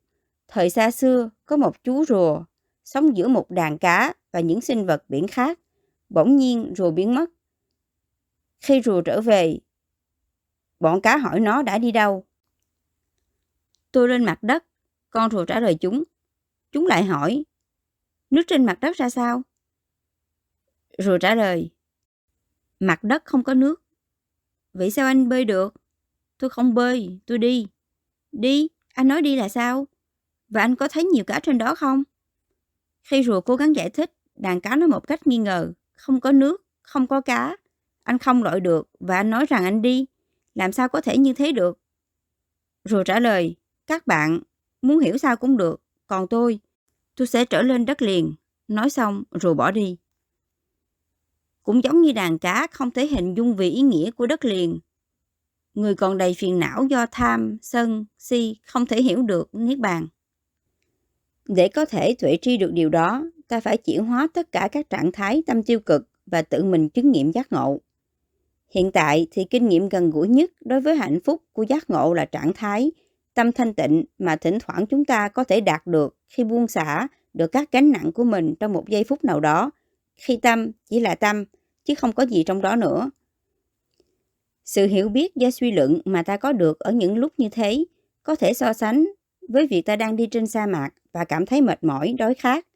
thời 0.47 0.69
xa 0.69 0.91
xưa 0.91 1.29
có 1.45 1.57
một 1.57 1.83
chú 1.83 2.05
rùa 2.05 2.43
sống 2.85 3.17
giữa 3.17 3.27
một 3.27 3.51
đàn 3.51 3.77
cá 3.77 4.13
và 4.31 4.39
những 4.39 4.61
sinh 4.61 4.85
vật 4.85 5.03
biển 5.09 5.27
khác. 5.27 5.59
Bỗng 6.09 6.35
nhiên 6.35 6.73
rùa 6.77 6.91
biến 6.91 7.15
mất. 7.15 7.29
Khi 8.59 8.81
rùa 8.81 9.01
trở 9.01 9.21
về, 9.21 9.59
bọn 10.79 11.01
cá 11.01 11.17
hỏi 11.17 11.39
nó 11.39 11.61
đã 11.61 11.77
đi 11.77 11.91
đâu. 11.91 12.25
Tôi 13.91 14.09
lên 14.09 14.23
mặt 14.23 14.43
đất, 14.43 14.65
con 15.09 15.31
rùa 15.31 15.45
trả 15.45 15.59
lời 15.59 15.77
chúng. 15.79 16.03
Chúng 16.71 16.87
lại 16.87 17.03
hỏi, 17.03 17.43
nước 18.29 18.41
trên 18.47 18.65
mặt 18.65 18.79
đất 18.79 18.95
ra 18.95 19.09
sao? 19.09 19.41
Rùa 20.97 21.17
trả 21.17 21.35
lời, 21.35 21.69
mặt 22.79 23.03
đất 23.03 23.25
không 23.25 23.43
có 23.43 23.53
nước. 23.53 23.86
Vậy 24.73 24.91
sao 24.91 25.05
anh 25.05 25.29
bơi 25.29 25.45
được? 25.45 25.73
Tôi 26.37 26.49
không 26.49 26.73
bơi, 26.73 27.19
tôi 27.25 27.37
đi. 27.37 27.67
Đi? 28.31 28.67
Anh 28.93 29.07
nói 29.07 29.21
đi 29.21 29.35
là 29.35 29.49
sao? 29.49 29.87
Và 30.49 30.61
anh 30.61 30.75
có 30.75 30.87
thấy 30.87 31.03
nhiều 31.03 31.23
cá 31.23 31.39
trên 31.39 31.57
đó 31.57 31.75
không? 31.75 32.03
Khi 33.03 33.23
rùa 33.23 33.41
cố 33.41 33.55
gắng 33.55 33.75
giải 33.75 33.89
thích, 33.89 34.13
đàn 34.35 34.61
cá 34.61 34.75
nói 34.75 34.87
một 34.87 35.07
cách 35.07 35.27
nghi 35.27 35.37
ngờ. 35.37 35.73
Không 35.95 36.19
có 36.19 36.31
nước, 36.31 36.65
không 36.81 37.07
có 37.07 37.21
cá. 37.21 37.57
Anh 38.03 38.17
không 38.17 38.43
lội 38.43 38.59
được 38.59 38.89
và 38.99 39.17
anh 39.17 39.29
nói 39.29 39.45
rằng 39.45 39.63
anh 39.63 39.81
đi. 39.81 40.05
Làm 40.55 40.71
sao 40.71 40.89
có 40.89 41.01
thể 41.01 41.17
như 41.17 41.33
thế 41.33 41.51
được? 41.51 41.79
Rùa 42.83 43.03
trả 43.03 43.19
lời, 43.19 43.55
các 43.87 44.07
bạn 44.07 44.39
muốn 44.81 44.99
hiểu 44.99 45.17
sao 45.17 45.35
cũng 45.35 45.57
được. 45.57 45.81
Còn 46.07 46.27
tôi, 46.27 46.59
tôi 47.15 47.27
sẽ 47.27 47.45
trở 47.45 47.61
lên 47.61 47.85
đất 47.85 48.01
liền. 48.01 48.33
Nói 48.67 48.89
xong 48.89 49.23
rồi 49.31 49.53
bỏ 49.53 49.71
đi. 49.71 49.97
Cũng 51.67 51.83
giống 51.83 52.01
như 52.01 52.11
đàn 52.11 52.39
cá 52.39 52.67
không 52.71 52.91
thể 52.91 53.07
hình 53.07 53.33
dung 53.37 53.55
về 53.55 53.67
ý 53.67 53.81
nghĩa 53.81 54.11
của 54.11 54.27
đất 54.27 54.45
liền. 54.45 54.79
Người 55.73 55.95
còn 55.95 56.17
đầy 56.17 56.33
phiền 56.37 56.59
não 56.59 56.85
do 56.89 57.05
tham, 57.11 57.57
sân, 57.61 58.05
si 58.17 58.55
không 58.65 58.85
thể 58.85 59.01
hiểu 59.01 59.21
được 59.21 59.49
Niết 59.55 59.79
Bàn. 59.79 60.07
Để 61.45 61.67
có 61.67 61.85
thể 61.85 62.15
tuệ 62.19 62.37
tri 62.41 62.57
được 62.57 62.71
điều 62.73 62.89
đó, 62.89 63.23
ta 63.47 63.59
phải 63.59 63.77
chuyển 63.77 64.05
hóa 64.05 64.27
tất 64.33 64.51
cả 64.51 64.69
các 64.71 64.89
trạng 64.89 65.11
thái 65.11 65.43
tâm 65.47 65.63
tiêu 65.63 65.79
cực 65.79 66.09
và 66.25 66.41
tự 66.41 66.63
mình 66.63 66.89
chứng 66.89 67.11
nghiệm 67.11 67.31
giác 67.31 67.51
ngộ. 67.51 67.79
Hiện 68.69 68.91
tại 68.91 69.27
thì 69.31 69.43
kinh 69.49 69.67
nghiệm 69.67 69.89
gần 69.89 70.09
gũi 70.09 70.27
nhất 70.27 70.51
đối 70.59 70.81
với 70.81 70.95
hạnh 70.95 71.19
phúc 71.25 71.43
của 71.53 71.63
giác 71.63 71.89
ngộ 71.89 72.13
là 72.13 72.25
trạng 72.25 72.53
thái 72.53 72.91
tâm 73.33 73.51
thanh 73.51 73.73
tịnh 73.73 74.05
mà 74.19 74.35
thỉnh 74.35 74.57
thoảng 74.59 74.85
chúng 74.85 75.05
ta 75.05 75.29
có 75.29 75.43
thể 75.43 75.61
đạt 75.61 75.87
được 75.87 76.15
khi 76.27 76.43
buông 76.43 76.67
xả 76.67 77.07
được 77.33 77.47
các 77.47 77.71
gánh 77.71 77.91
nặng 77.91 78.11
của 78.11 78.23
mình 78.23 78.55
trong 78.59 78.73
một 78.73 78.89
giây 78.89 79.03
phút 79.03 79.23
nào 79.23 79.39
đó, 79.39 79.71
khi 80.15 80.37
tâm 80.37 80.71
chỉ 80.89 80.99
là 80.99 81.15
tâm, 81.15 81.45
chứ 81.87 81.95
không 81.95 82.11
có 82.11 82.25
gì 82.25 82.43
trong 82.43 82.61
đó 82.61 82.75
nữa. 82.75 83.09
Sự 84.65 84.87
hiểu 84.87 85.09
biết 85.09 85.35
do 85.35 85.51
suy 85.51 85.71
luận 85.71 86.01
mà 86.05 86.23
ta 86.23 86.37
có 86.37 86.51
được 86.51 86.79
ở 86.79 86.91
những 86.91 87.17
lúc 87.17 87.33
như 87.37 87.49
thế 87.49 87.85
có 88.23 88.35
thể 88.35 88.53
so 88.53 88.73
sánh 88.73 89.05
với 89.49 89.67
việc 89.67 89.81
ta 89.81 89.95
đang 89.95 90.15
đi 90.15 90.27
trên 90.27 90.47
sa 90.47 90.65
mạc 90.65 90.89
và 91.11 91.25
cảm 91.25 91.45
thấy 91.45 91.61
mệt 91.61 91.83
mỏi, 91.83 92.15
đói 92.17 92.33
khát. 92.33 92.67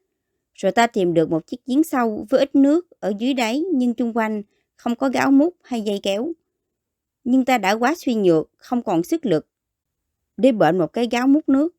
Rồi 0.54 0.72
ta 0.72 0.88
tìm 0.88 1.14
được 1.14 1.30
một 1.30 1.48
chiếc 1.48 1.66
giếng 1.66 1.84
sâu 1.84 2.26
với 2.30 2.40
ít 2.40 2.56
nước 2.56 2.88
ở 3.00 3.14
dưới 3.20 3.34
đáy 3.34 3.64
nhưng 3.74 3.94
chung 3.94 4.18
quanh 4.18 4.44
không 4.76 4.96
có 4.96 5.10
gáo 5.10 5.32
mút 5.32 5.56
hay 5.64 5.82
dây 5.82 6.00
kéo. 6.04 6.32
Nhưng 7.24 7.46
ta 7.46 7.58
đã 7.58 7.72
quá 7.72 7.96
suy 7.98 8.16
nhược, 8.16 8.50
không 8.58 8.82
còn 8.84 9.04
sức 9.04 9.26
lực 9.26 9.48
để 10.38 10.52
bệnh 10.52 10.78
một 10.78 10.94
cái 10.94 11.08
gáo 11.12 11.28
mút 11.28 11.50
nước. 11.50 11.76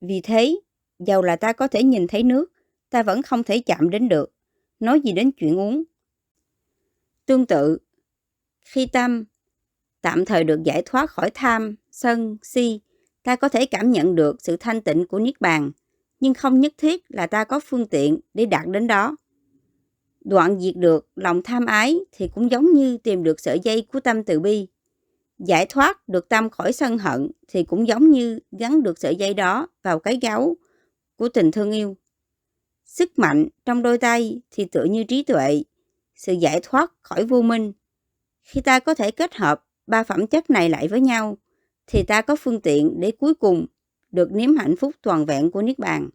Vì 0.00 0.20
thế, 0.20 0.60
dầu 0.98 1.22
là 1.22 1.36
ta 1.36 1.52
có 1.52 1.68
thể 1.68 1.82
nhìn 1.82 2.06
thấy 2.06 2.22
nước, 2.22 2.52
ta 2.90 3.02
vẫn 3.02 3.22
không 3.22 3.42
thể 3.42 3.58
chạm 3.58 3.90
đến 3.90 4.08
được. 4.08 4.32
Nói 4.80 5.00
gì 5.00 5.12
đến 5.12 5.30
chuyện 5.32 5.58
uống. 5.58 5.84
Tương 7.26 7.46
tự, 7.46 7.78
khi 8.60 8.86
tâm 8.86 9.24
tạm 10.02 10.24
thời 10.24 10.44
được 10.44 10.62
giải 10.64 10.82
thoát 10.86 11.10
khỏi 11.10 11.30
tham, 11.34 11.74
sân, 11.90 12.36
si, 12.42 12.80
ta 13.22 13.36
có 13.36 13.48
thể 13.48 13.66
cảm 13.66 13.90
nhận 13.90 14.14
được 14.14 14.36
sự 14.42 14.56
thanh 14.56 14.80
tịnh 14.80 15.06
của 15.06 15.18
Niết 15.18 15.40
Bàn, 15.40 15.70
nhưng 16.20 16.34
không 16.34 16.60
nhất 16.60 16.74
thiết 16.78 17.04
là 17.08 17.26
ta 17.26 17.44
có 17.44 17.60
phương 17.60 17.86
tiện 17.86 18.20
để 18.34 18.46
đạt 18.46 18.66
đến 18.66 18.86
đó. 18.86 19.16
Đoạn 20.20 20.60
diệt 20.60 20.76
được 20.76 21.08
lòng 21.16 21.42
tham 21.42 21.66
ái 21.66 21.98
thì 22.12 22.28
cũng 22.34 22.50
giống 22.50 22.72
như 22.72 22.98
tìm 22.98 23.22
được 23.22 23.40
sợi 23.40 23.60
dây 23.60 23.86
của 23.92 24.00
tâm 24.00 24.24
từ 24.24 24.40
bi. 24.40 24.66
Giải 25.38 25.66
thoát 25.66 26.08
được 26.08 26.28
tâm 26.28 26.50
khỏi 26.50 26.72
sân 26.72 26.98
hận 26.98 27.30
thì 27.48 27.64
cũng 27.64 27.88
giống 27.88 28.10
như 28.10 28.38
gắn 28.58 28.82
được 28.82 28.98
sợi 28.98 29.16
dây 29.16 29.34
đó 29.34 29.68
vào 29.82 29.98
cái 29.98 30.18
gấu 30.22 30.56
của 31.16 31.28
tình 31.28 31.50
thương 31.50 31.72
yêu. 31.72 31.96
Sức 32.84 33.18
mạnh 33.18 33.48
trong 33.64 33.82
đôi 33.82 33.98
tay 33.98 34.40
thì 34.50 34.64
tựa 34.64 34.84
như 34.84 35.04
trí 35.04 35.22
tuệ, 35.22 35.62
sự 36.16 36.32
giải 36.32 36.60
thoát 36.62 36.92
khỏi 37.02 37.24
vô 37.24 37.42
minh. 37.42 37.72
Khi 38.42 38.60
ta 38.60 38.80
có 38.80 38.94
thể 38.94 39.10
kết 39.10 39.34
hợp 39.34 39.64
ba 39.86 40.02
phẩm 40.02 40.26
chất 40.26 40.50
này 40.50 40.68
lại 40.68 40.88
với 40.88 41.00
nhau, 41.00 41.38
thì 41.86 42.02
ta 42.02 42.22
có 42.22 42.36
phương 42.36 42.60
tiện 42.60 43.00
để 43.00 43.10
cuối 43.10 43.34
cùng 43.34 43.66
được 44.10 44.32
nếm 44.32 44.56
hạnh 44.56 44.76
phúc 44.76 44.94
toàn 45.02 45.26
vẹn 45.26 45.50
của 45.50 45.62
Niết 45.62 45.78
Bàn. 45.78 46.08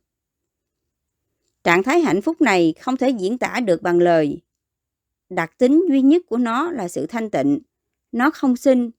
Trạng 1.63 1.83
thái 1.83 2.01
hạnh 2.01 2.21
phúc 2.21 2.41
này 2.41 2.73
không 2.79 2.97
thể 2.97 3.09
diễn 3.09 3.37
tả 3.37 3.59
được 3.65 3.81
bằng 3.81 3.99
lời. 3.99 4.41
Đặc 5.29 5.57
tính 5.57 5.85
duy 5.89 6.01
nhất 6.01 6.21
của 6.29 6.37
nó 6.37 6.71
là 6.71 6.87
sự 6.87 7.05
thanh 7.05 7.29
tịnh. 7.29 7.59
Nó 8.11 8.31
không 8.31 8.55
sinh, 8.55 8.91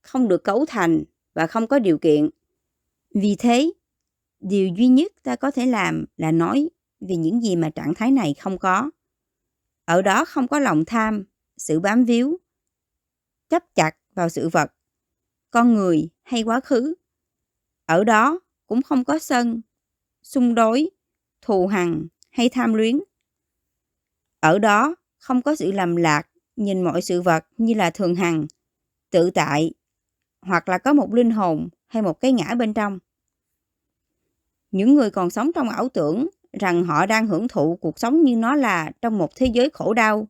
không 0.00 0.28
được 0.28 0.44
cấu 0.44 0.66
thành 0.68 1.04
và 1.34 1.46
không 1.46 1.66
có 1.66 1.78
điều 1.78 1.98
kiện. 1.98 2.30
Vì 3.14 3.36
thế, 3.38 3.72
điều 4.40 4.68
duy 4.68 4.88
nhất 4.88 5.12
ta 5.22 5.36
có 5.36 5.50
thể 5.50 5.66
làm 5.66 6.04
là 6.16 6.32
nói 6.32 6.70
về 7.00 7.16
những 7.16 7.40
gì 7.40 7.56
mà 7.56 7.70
trạng 7.70 7.94
thái 7.94 8.10
này 8.10 8.34
không 8.34 8.58
có. 8.58 8.90
Ở 9.90 10.02
đó 10.02 10.24
không 10.24 10.48
có 10.48 10.58
lòng 10.58 10.84
tham, 10.84 11.24
sự 11.56 11.80
bám 11.80 12.04
víu, 12.04 12.40
chấp 13.48 13.64
chặt 13.74 13.96
vào 14.14 14.28
sự 14.28 14.48
vật, 14.48 14.72
con 15.50 15.74
người 15.74 16.08
hay 16.22 16.42
quá 16.42 16.60
khứ. 16.60 16.94
Ở 17.86 18.04
đó 18.04 18.40
cũng 18.66 18.82
không 18.82 19.04
có 19.04 19.18
sân, 19.18 19.60
xung 20.22 20.54
đối, 20.54 20.90
thù 21.42 21.66
hằn 21.66 22.06
hay 22.30 22.48
tham 22.48 22.74
luyến. 22.74 23.00
Ở 24.40 24.58
đó 24.58 24.94
không 25.18 25.42
có 25.42 25.56
sự 25.56 25.72
lầm 25.72 25.96
lạc, 25.96 26.28
nhìn 26.56 26.82
mọi 26.82 27.02
sự 27.02 27.22
vật 27.22 27.44
như 27.56 27.74
là 27.74 27.90
thường 27.90 28.14
hằng, 28.14 28.46
tự 29.10 29.30
tại, 29.30 29.72
hoặc 30.42 30.68
là 30.68 30.78
có 30.78 30.92
một 30.92 31.14
linh 31.14 31.30
hồn 31.30 31.68
hay 31.86 32.02
một 32.02 32.20
cái 32.20 32.32
ngã 32.32 32.54
bên 32.54 32.74
trong. 32.74 32.98
Những 34.70 34.94
người 34.94 35.10
còn 35.10 35.30
sống 35.30 35.50
trong 35.54 35.68
ảo 35.68 35.88
tưởng 35.88 36.28
rằng 36.52 36.84
họ 36.84 37.06
đang 37.06 37.26
hưởng 37.26 37.48
thụ 37.48 37.78
cuộc 37.80 37.98
sống 37.98 38.24
như 38.24 38.36
nó 38.36 38.54
là 38.54 38.92
trong 39.02 39.18
một 39.18 39.30
thế 39.36 39.46
giới 39.46 39.70
khổ 39.72 39.94
đau, 39.94 40.28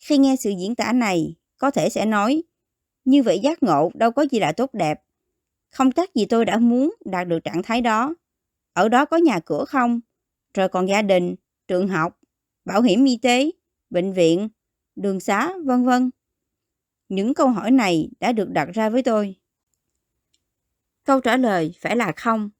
Khi 0.00 0.18
nghe 0.18 0.36
sự 0.36 0.50
diễn 0.50 0.74
tả 0.74 0.92
này, 0.92 1.34
có 1.58 1.70
thể 1.70 1.88
sẽ 1.88 2.06
nói, 2.06 2.42
như 3.04 3.22
vậy 3.22 3.40
giác 3.42 3.62
ngộ 3.62 3.90
đâu 3.94 4.10
có 4.10 4.26
gì 4.30 4.38
là 4.38 4.52
tốt 4.52 4.70
đẹp. 4.74 5.00
Không 5.70 5.92
chắc 5.92 6.14
gì 6.14 6.26
tôi 6.26 6.44
đã 6.44 6.58
muốn 6.58 6.94
đạt 7.04 7.28
được 7.28 7.44
trạng 7.44 7.62
thái 7.62 7.80
đó. 7.80 8.14
Ở 8.72 8.88
đó 8.88 9.04
có 9.04 9.16
nhà 9.16 9.40
cửa 9.40 9.64
không? 9.64 10.00
Rồi 10.54 10.68
còn 10.68 10.88
gia 10.88 11.02
đình, 11.02 11.34
trường 11.68 11.88
học, 11.88 12.20
bảo 12.64 12.82
hiểm 12.82 13.04
y 13.04 13.18
tế, 13.22 13.50
bệnh 13.90 14.12
viện, 14.12 14.48
đường 14.96 15.20
xá, 15.20 15.52
vân 15.64 15.84
vân. 15.84 16.10
Những 17.08 17.34
câu 17.34 17.48
hỏi 17.48 17.70
này 17.70 18.10
đã 18.20 18.32
được 18.32 18.50
đặt 18.50 18.68
ra 18.74 18.90
với 18.90 19.02
tôi. 19.02 19.36
Câu 21.04 21.20
trả 21.20 21.36
lời 21.36 21.74
phải 21.80 21.96
là 21.96 22.12
không. 22.16 22.50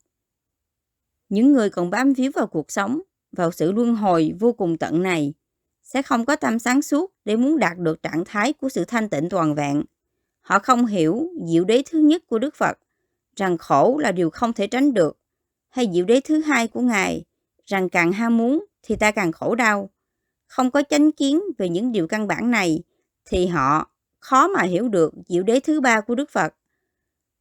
Những 1.34 1.52
người 1.52 1.70
còn 1.70 1.90
bám 1.90 2.12
víu 2.12 2.30
vào 2.34 2.46
cuộc 2.46 2.70
sống, 2.70 3.00
vào 3.32 3.52
sự 3.52 3.72
luân 3.72 3.94
hồi 3.94 4.32
vô 4.40 4.52
cùng 4.52 4.78
tận 4.78 5.02
này, 5.02 5.34
sẽ 5.82 6.02
không 6.02 6.24
có 6.24 6.36
tâm 6.36 6.58
sáng 6.58 6.82
suốt 6.82 7.12
để 7.24 7.36
muốn 7.36 7.58
đạt 7.58 7.78
được 7.78 8.02
trạng 8.02 8.24
thái 8.24 8.52
của 8.52 8.68
sự 8.68 8.84
thanh 8.84 9.08
tịnh 9.08 9.28
toàn 9.28 9.54
vẹn. 9.54 9.84
Họ 10.40 10.58
không 10.58 10.86
hiểu 10.86 11.30
diệu 11.46 11.64
đế 11.64 11.82
thứ 11.90 11.98
nhất 11.98 12.22
của 12.26 12.38
Đức 12.38 12.54
Phật, 12.54 12.78
rằng 13.36 13.58
khổ 13.58 13.98
là 13.98 14.12
điều 14.12 14.30
không 14.30 14.52
thể 14.52 14.66
tránh 14.66 14.94
được, 14.94 15.18
hay 15.68 15.88
diệu 15.92 16.04
đế 16.04 16.20
thứ 16.20 16.40
hai 16.40 16.68
của 16.68 16.80
Ngài, 16.80 17.24
rằng 17.66 17.88
càng 17.88 18.12
ham 18.12 18.36
muốn 18.36 18.64
thì 18.82 18.96
ta 18.96 19.10
càng 19.10 19.32
khổ 19.32 19.54
đau. 19.54 19.90
Không 20.46 20.70
có 20.70 20.82
chánh 20.90 21.12
kiến 21.12 21.40
về 21.58 21.68
những 21.68 21.92
điều 21.92 22.06
căn 22.06 22.26
bản 22.26 22.50
này, 22.50 22.82
thì 23.24 23.46
họ 23.46 23.90
khó 24.20 24.48
mà 24.48 24.62
hiểu 24.62 24.88
được 24.88 25.14
diệu 25.28 25.42
đế 25.42 25.60
thứ 25.60 25.80
ba 25.80 26.00
của 26.00 26.14
Đức 26.14 26.30
Phật, 26.30 26.54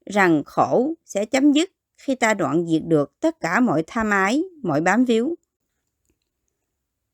rằng 0.06 0.43
khổ 0.45 0.93
sẽ 1.06 1.25
chấm 1.25 1.51
dứt 1.51 1.69
khi 2.04 2.16
ta 2.16 2.34
đoạn 2.34 2.66
diệt 2.68 2.82
được 2.86 3.20
tất 3.20 3.39
cả 3.39 3.60
mọi 3.60 3.84
tham 3.88 4.10
ái, 4.10 4.44
mọi 4.63 4.82
bám 4.82 5.06
víu. 5.06 5.36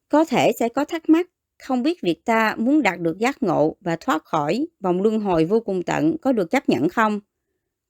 Có 0.10 0.26
thể 0.26 0.52
sẽ 0.60 0.70
có 0.70 0.86
thắc 0.86 1.10
mắc, 1.10 1.30
không 1.60 1.84
biết 1.84 2.02
việc 2.02 2.26
ta 2.26 2.56
muốn 2.58 2.82
đạt 2.82 3.00
được 3.00 3.18
giác 3.18 3.44
ngộ 3.44 3.76
và 3.82 3.98
thoát 4.00 4.26
khỏi 4.26 4.68
vòng 4.80 5.02
luân 5.02 5.20
hồi 5.20 5.46
vô 5.46 5.60
cùng 5.60 5.84
tận 5.84 6.18
có 6.22 6.32
được 6.32 6.52
chấp 6.52 6.70
nhận 6.70 6.90
không? 6.90 7.20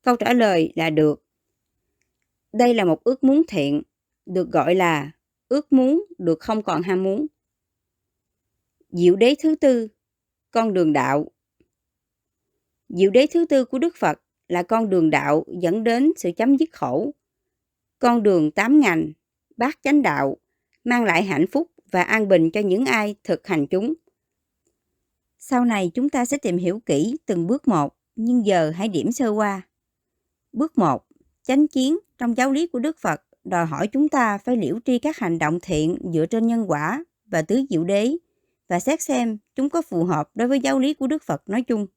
Câu 0.02 0.16
trả 0.16 0.34
lời 0.34 0.74
là 0.76 0.90
được. 0.90 1.24
Đây 2.54 2.74
là 2.74 2.86
một 2.86 3.04
ước 3.04 3.24
muốn 3.24 3.42
thiện, 3.48 3.82
được 4.26 4.52
gọi 4.52 4.76
là 4.76 5.12
ước 5.50 5.74
muốn 5.74 6.06
được 6.18 6.40
không 6.40 6.64
còn 6.64 6.82
ham 6.82 7.04
muốn. 7.04 7.28
Diệu 8.90 9.16
đế 9.16 9.36
thứ 9.40 9.56
tư, 9.56 9.88
con 10.52 10.74
đường 10.74 10.94
đạo. 10.94 11.32
Diệu 12.90 13.12
đế 13.12 13.28
thứ 13.32 13.46
tư 13.46 13.66
của 13.66 13.80
Đức 13.80 13.96
Phật 13.96 14.22
là 14.50 14.64
con 14.64 14.90
đường 14.90 15.10
đạo 15.10 15.44
dẫn 15.62 15.84
đến 15.84 16.12
sự 16.18 16.32
chấm 16.38 16.56
dứt 16.56 16.70
khổ. 16.72 17.12
Con 18.00 18.24
đường 18.24 18.52
tám 18.52 18.80
ngành, 18.80 19.12
bát 19.58 19.80
chánh 19.84 20.02
đạo, 20.02 20.38
mang 20.84 21.04
lại 21.04 21.24
hạnh 21.24 21.46
phúc 21.52 21.68
và 21.92 22.02
an 22.02 22.28
bình 22.28 22.52
cho 22.52 22.62
những 22.62 22.86
ai 22.86 23.16
thực 23.24 23.48
hành 23.48 23.68
chúng. 23.68 23.94
Sau 25.38 25.66
này 25.66 25.92
chúng 25.94 26.10
ta 26.10 26.26
sẽ 26.26 26.38
tìm 26.38 26.58
hiểu 26.58 26.80
kỹ 26.86 27.18
từng 27.26 27.48
bước 27.48 27.68
một, 27.68 27.96
nhưng 28.16 28.46
giờ 28.46 28.72
hãy 28.76 28.88
điểm 28.88 29.12
sơ 29.12 29.30
qua. 29.30 29.62
Bước 30.54 30.78
1. 30.78 31.06
Chánh 31.44 31.68
kiến 31.68 31.98
trong 32.18 32.38
giáo 32.38 32.52
lý 32.52 32.68
của 32.68 32.80
Đức 32.80 32.98
Phật 32.98 33.22
đòi 33.44 33.66
hỏi 33.66 33.88
chúng 33.88 34.10
ta 34.10 34.38
phải 34.38 34.58
liễu 34.58 34.80
tri 34.86 35.00
các 35.00 35.18
hành 35.18 35.40
động 35.40 35.60
thiện 35.62 35.98
dựa 36.14 36.26
trên 36.26 36.48
nhân 36.48 36.66
quả 36.68 37.04
và 37.26 37.42
tứ 37.42 37.62
diệu 37.70 37.84
đế 37.84 38.18
và 38.68 38.80
xét 38.80 39.02
xem 39.02 39.38
chúng 39.56 39.70
có 39.70 39.82
phù 39.82 40.04
hợp 40.04 40.30
đối 40.36 40.48
với 40.48 40.60
giáo 40.60 40.80
lý 40.80 40.94
của 40.94 41.08
Đức 41.08 41.24
Phật 41.24 41.50
nói 41.50 41.62
chung. 41.62 41.88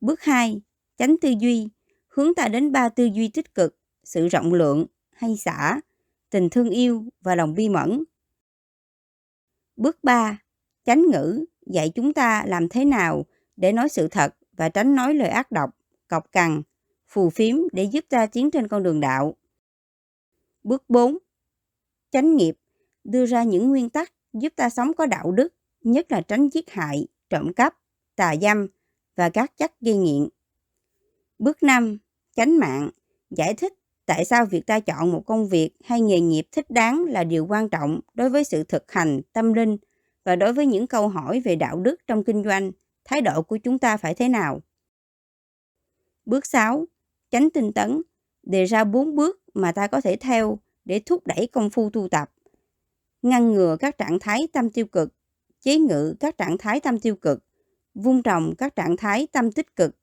Bước 0.00 0.22
2. 0.22 0.60
Chánh 0.96 1.16
tư 1.20 1.34
duy 1.40 1.68
hướng 2.08 2.34
ta 2.34 2.48
đến 2.48 2.72
ba 2.72 2.88
tư 2.88 3.04
duy 3.04 3.28
tích 3.28 3.54
cực, 3.54 3.78
sự 4.04 4.28
rộng 4.28 4.54
lượng 4.54 4.86
hay 5.10 5.36
xả, 5.36 5.80
tình 6.30 6.50
thương 6.50 6.70
yêu 6.70 7.04
và 7.20 7.34
lòng 7.34 7.54
bi 7.54 7.68
mẫn. 7.68 8.04
Bước 9.76 10.04
3. 10.04 10.38
Chánh 10.84 11.02
ngữ 11.12 11.44
dạy 11.66 11.92
chúng 11.94 12.12
ta 12.12 12.44
làm 12.46 12.68
thế 12.68 12.84
nào 12.84 13.26
để 13.56 13.72
nói 13.72 13.88
sự 13.88 14.08
thật 14.08 14.36
và 14.52 14.68
tránh 14.68 14.94
nói 14.94 15.14
lời 15.14 15.28
ác 15.28 15.52
độc, 15.52 15.76
cọc 16.08 16.32
cằn, 16.32 16.62
phù 17.08 17.30
phiếm 17.30 17.56
để 17.72 17.84
giúp 17.84 18.04
ta 18.08 18.26
tiến 18.26 18.50
trên 18.50 18.68
con 18.68 18.82
đường 18.82 19.00
đạo. 19.00 19.36
Bước 20.62 20.84
4. 20.88 21.18
Chánh 22.10 22.36
nghiệp 22.36 22.56
đưa 23.04 23.26
ra 23.26 23.42
những 23.42 23.68
nguyên 23.68 23.90
tắc 23.90 24.12
giúp 24.32 24.52
ta 24.56 24.70
sống 24.70 24.94
có 24.94 25.06
đạo 25.06 25.32
đức, 25.32 25.54
nhất 25.80 26.12
là 26.12 26.20
tránh 26.20 26.48
giết 26.48 26.70
hại, 26.70 27.08
trộm 27.30 27.52
cắp, 27.52 27.78
tà 28.16 28.34
dâm 28.40 28.66
và 29.16 29.28
các 29.28 29.56
chất 29.56 29.80
gây 29.80 29.96
nghiện. 29.96 30.28
Bước 31.38 31.62
5. 31.62 31.98
Chánh 32.36 32.58
mạng 32.58 32.90
giải 33.30 33.54
thích 33.54 33.72
tại 34.06 34.24
sao 34.24 34.46
việc 34.46 34.66
ta 34.66 34.80
chọn 34.80 35.12
một 35.12 35.22
công 35.26 35.48
việc 35.48 35.70
hay 35.84 36.00
nghề 36.00 36.20
nghiệp 36.20 36.46
thích 36.52 36.70
đáng 36.70 37.04
là 37.04 37.24
điều 37.24 37.46
quan 37.46 37.68
trọng 37.68 38.00
đối 38.14 38.30
với 38.30 38.44
sự 38.44 38.64
thực 38.64 38.92
hành 38.92 39.20
tâm 39.32 39.52
linh 39.52 39.76
và 40.24 40.36
đối 40.36 40.52
với 40.52 40.66
những 40.66 40.86
câu 40.86 41.08
hỏi 41.08 41.40
về 41.40 41.56
đạo 41.56 41.80
đức 41.80 41.96
trong 42.06 42.24
kinh 42.24 42.44
doanh, 42.44 42.72
thái 43.04 43.20
độ 43.20 43.42
của 43.42 43.56
chúng 43.56 43.78
ta 43.78 43.96
phải 43.96 44.14
thế 44.14 44.28
nào. 44.28 44.60
Bước 46.26 46.46
6. 46.46 46.84
Chánh 47.30 47.50
tinh 47.50 47.72
tấn 47.72 48.02
đề 48.42 48.64
ra 48.64 48.84
bốn 48.84 49.16
bước 49.16 49.42
mà 49.54 49.72
ta 49.72 49.86
có 49.86 50.00
thể 50.00 50.16
theo 50.16 50.58
để 50.84 51.00
thúc 51.06 51.26
đẩy 51.26 51.46
công 51.52 51.70
phu 51.70 51.90
tu 51.90 52.08
tập. 52.08 52.32
Ngăn 53.22 53.52
ngừa 53.52 53.76
các 53.80 53.98
trạng 53.98 54.18
thái 54.18 54.48
tâm 54.52 54.70
tiêu 54.70 54.86
cực, 54.86 55.14
chế 55.60 55.78
ngự 55.78 56.14
các 56.20 56.38
trạng 56.38 56.58
thái 56.58 56.80
tâm 56.80 57.00
tiêu 57.00 57.16
cực, 57.16 57.44
vun 57.96 58.22
trồng 58.22 58.54
các 58.58 58.76
trạng 58.76 58.96
thái 58.96 59.26
tâm 59.32 59.52
tích 59.52 59.76
cực 59.76 59.96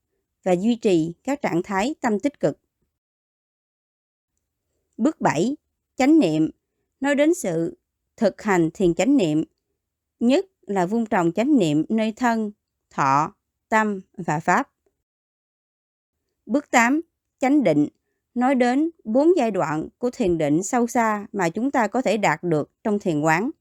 và 0.43 0.51
duy 0.51 0.75
trì 0.75 1.13
các 1.23 1.41
trạng 1.41 1.63
thái 1.63 1.95
tâm 2.01 2.19
tích 2.19 2.39
cực. 2.39 2.59
Bước 4.97 5.21
7. 5.21 5.55
Chánh 5.95 6.19
niệm 6.19 6.49
nói 6.99 7.15
đến 7.15 7.33
sự 7.33 7.77
thực 8.17 8.41
hành 8.41 8.69
thiền 8.73 8.93
chánh 8.93 9.17
niệm, 9.17 9.43
nhất 10.19 10.45
là 10.61 10.85
vun 10.85 11.05
trồng 11.05 11.31
chánh 11.31 11.57
niệm 11.57 11.85
nơi 11.89 12.13
thân, 12.15 12.51
thọ, 12.89 13.35
tâm 13.69 14.01
và 14.17 14.39
pháp. 14.39 14.69
Bước 16.45 16.71
8. 16.71 17.01
Chánh 17.39 17.63
định 17.63 17.87
nói 18.33 18.55
đến 18.55 18.89
bốn 19.03 19.29
giai 19.37 19.51
đoạn 19.51 19.87
của 19.97 20.09
thiền 20.13 20.37
định 20.37 20.63
sâu 20.63 20.87
xa 20.87 21.27
mà 21.31 21.49
chúng 21.49 21.71
ta 21.71 21.87
có 21.87 22.01
thể 22.01 22.17
đạt 22.17 22.43
được 22.43 22.71
trong 22.83 22.99
thiền 22.99 23.21
quán. 23.21 23.51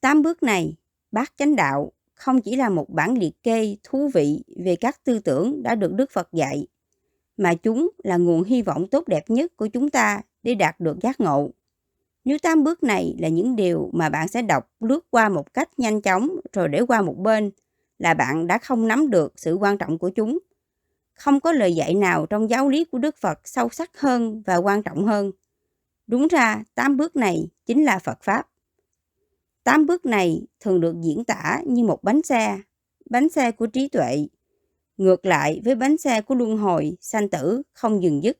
Tám 0.00 0.22
bước 0.22 0.42
này, 0.42 0.76
bát 1.12 1.32
chánh 1.36 1.56
đạo 1.56 1.92
không 2.14 2.40
chỉ 2.40 2.56
là 2.56 2.68
một 2.68 2.90
bản 2.90 3.18
liệt 3.18 3.42
kê 3.42 3.76
thú 3.82 4.10
vị 4.14 4.44
về 4.56 4.76
các 4.76 5.04
tư 5.04 5.18
tưởng 5.18 5.62
đã 5.62 5.74
được 5.74 5.92
Đức 5.92 6.10
Phật 6.10 6.28
dạy, 6.32 6.66
mà 7.36 7.54
chúng 7.54 7.90
là 8.04 8.16
nguồn 8.16 8.44
hy 8.44 8.62
vọng 8.62 8.88
tốt 8.88 9.08
đẹp 9.08 9.30
nhất 9.30 9.56
của 9.56 9.66
chúng 9.66 9.90
ta 9.90 10.20
để 10.42 10.54
đạt 10.54 10.80
được 10.80 10.96
giác 11.02 11.20
ngộ. 11.20 11.50
Nếu 12.24 12.38
tám 12.38 12.64
bước 12.64 12.82
này 12.82 13.16
là 13.18 13.28
những 13.28 13.56
điều 13.56 13.90
mà 13.92 14.08
bạn 14.08 14.28
sẽ 14.28 14.42
đọc 14.42 14.70
lướt 14.80 15.10
qua 15.10 15.28
một 15.28 15.54
cách 15.54 15.78
nhanh 15.78 16.00
chóng 16.00 16.30
rồi 16.52 16.68
để 16.68 16.80
qua 16.80 17.02
một 17.02 17.18
bên, 17.18 17.50
là 17.98 18.14
bạn 18.14 18.46
đã 18.46 18.58
không 18.58 18.88
nắm 18.88 19.10
được 19.10 19.32
sự 19.36 19.54
quan 19.54 19.78
trọng 19.78 19.98
của 19.98 20.10
chúng. 20.10 20.38
Không 21.14 21.40
có 21.40 21.52
lời 21.52 21.74
dạy 21.74 21.94
nào 21.94 22.26
trong 22.26 22.50
giáo 22.50 22.68
lý 22.68 22.84
của 22.84 22.98
Đức 22.98 23.16
Phật 23.16 23.40
sâu 23.44 23.68
sắc 23.68 24.00
hơn 24.00 24.42
và 24.46 24.56
quan 24.56 24.82
trọng 24.82 25.04
hơn. 25.04 25.32
Đúng 26.06 26.28
ra, 26.28 26.62
tám 26.74 26.96
bước 26.96 27.16
này 27.16 27.48
chính 27.66 27.84
là 27.84 27.98
Phật 27.98 28.22
Pháp. 28.22 28.49
Tám 29.70 29.86
bước 29.86 30.06
này 30.06 30.42
thường 30.60 30.80
được 30.80 30.94
diễn 31.02 31.24
tả 31.24 31.60
như 31.66 31.84
một 31.84 32.02
bánh 32.02 32.22
xe, 32.22 32.60
bánh 33.10 33.28
xe 33.28 33.50
của 33.50 33.66
trí 33.66 33.88
tuệ, 33.88 34.26
ngược 34.96 35.26
lại 35.26 35.60
với 35.64 35.74
bánh 35.74 35.98
xe 35.98 36.20
của 36.20 36.34
luân 36.34 36.56
hồi, 36.56 36.96
sanh 37.00 37.28
tử 37.28 37.62
không 37.72 38.02
dừng 38.02 38.22
dứt. 38.22 38.38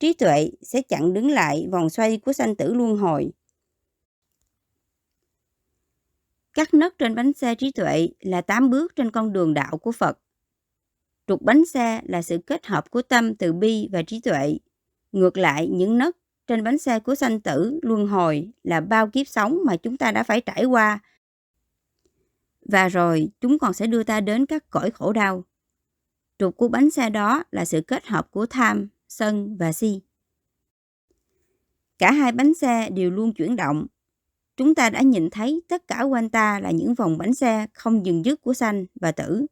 Trí 0.00 0.12
tuệ 0.12 0.50
sẽ 0.62 0.82
chặn 0.82 1.12
đứng 1.12 1.30
lại 1.30 1.68
vòng 1.72 1.90
xoay 1.90 2.18
của 2.18 2.32
sanh 2.32 2.56
tử 2.56 2.74
luân 2.74 2.96
hồi. 2.96 3.32
Các 6.52 6.74
nấc 6.74 6.98
trên 6.98 7.14
bánh 7.14 7.32
xe 7.32 7.54
trí 7.54 7.72
tuệ 7.72 8.08
là 8.20 8.40
tám 8.40 8.70
bước 8.70 8.96
trên 8.96 9.10
con 9.10 9.32
đường 9.32 9.54
đạo 9.54 9.78
của 9.78 9.92
Phật. 9.92 10.18
Trục 11.26 11.42
bánh 11.42 11.66
xe 11.66 12.00
là 12.04 12.22
sự 12.22 12.38
kết 12.46 12.66
hợp 12.66 12.90
của 12.90 13.02
tâm 13.02 13.36
từ 13.36 13.52
bi 13.52 13.88
và 13.92 14.02
trí 14.02 14.20
tuệ. 14.20 14.58
Ngược 15.12 15.38
lại, 15.38 15.68
những 15.68 15.98
nấc 15.98 16.16
trên 16.46 16.64
bánh 16.64 16.78
xe 16.78 16.98
của 16.98 17.14
sanh 17.14 17.40
tử 17.40 17.80
luân 17.82 18.06
hồi 18.06 18.52
là 18.62 18.80
bao 18.80 19.06
kiếp 19.06 19.28
sống 19.28 19.58
mà 19.66 19.76
chúng 19.76 19.96
ta 19.96 20.12
đã 20.12 20.22
phải 20.22 20.40
trải 20.40 20.64
qua. 20.64 20.98
Và 22.68 22.88
rồi 22.88 23.28
chúng 23.40 23.58
còn 23.58 23.72
sẽ 23.72 23.86
đưa 23.86 24.02
ta 24.02 24.20
đến 24.20 24.46
các 24.46 24.70
cõi 24.70 24.90
khổ 24.90 25.12
đau. 25.12 25.44
Trục 26.38 26.56
của 26.56 26.68
bánh 26.68 26.90
xe 26.90 27.10
đó 27.10 27.44
là 27.50 27.64
sự 27.64 27.80
kết 27.80 28.06
hợp 28.06 28.30
của 28.30 28.46
tham, 28.46 28.88
sân 29.08 29.56
và 29.56 29.72
si. 29.72 30.00
Cả 31.98 32.12
hai 32.12 32.32
bánh 32.32 32.54
xe 32.54 32.90
đều 32.90 33.10
luôn 33.10 33.32
chuyển 33.34 33.56
động. 33.56 33.86
Chúng 34.56 34.74
ta 34.74 34.90
đã 34.90 35.00
nhìn 35.00 35.30
thấy 35.30 35.62
tất 35.68 35.86
cả 35.88 36.02
quanh 36.02 36.30
ta 36.30 36.60
là 36.60 36.70
những 36.70 36.94
vòng 36.94 37.18
bánh 37.18 37.34
xe 37.34 37.66
không 37.72 38.06
dừng 38.06 38.24
dứt 38.24 38.42
của 38.42 38.54
sanh 38.54 38.86
và 39.00 39.12
tử. 39.12 39.46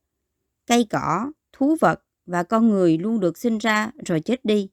Cây 0.66 0.86
cỏ, 0.90 1.32
thú 1.52 1.76
vật 1.80 2.02
và 2.26 2.42
con 2.42 2.68
người 2.68 2.98
luôn 2.98 3.20
được 3.20 3.38
sinh 3.38 3.58
ra 3.58 3.90
rồi 4.06 4.20
chết 4.20 4.44
đi 4.44 4.70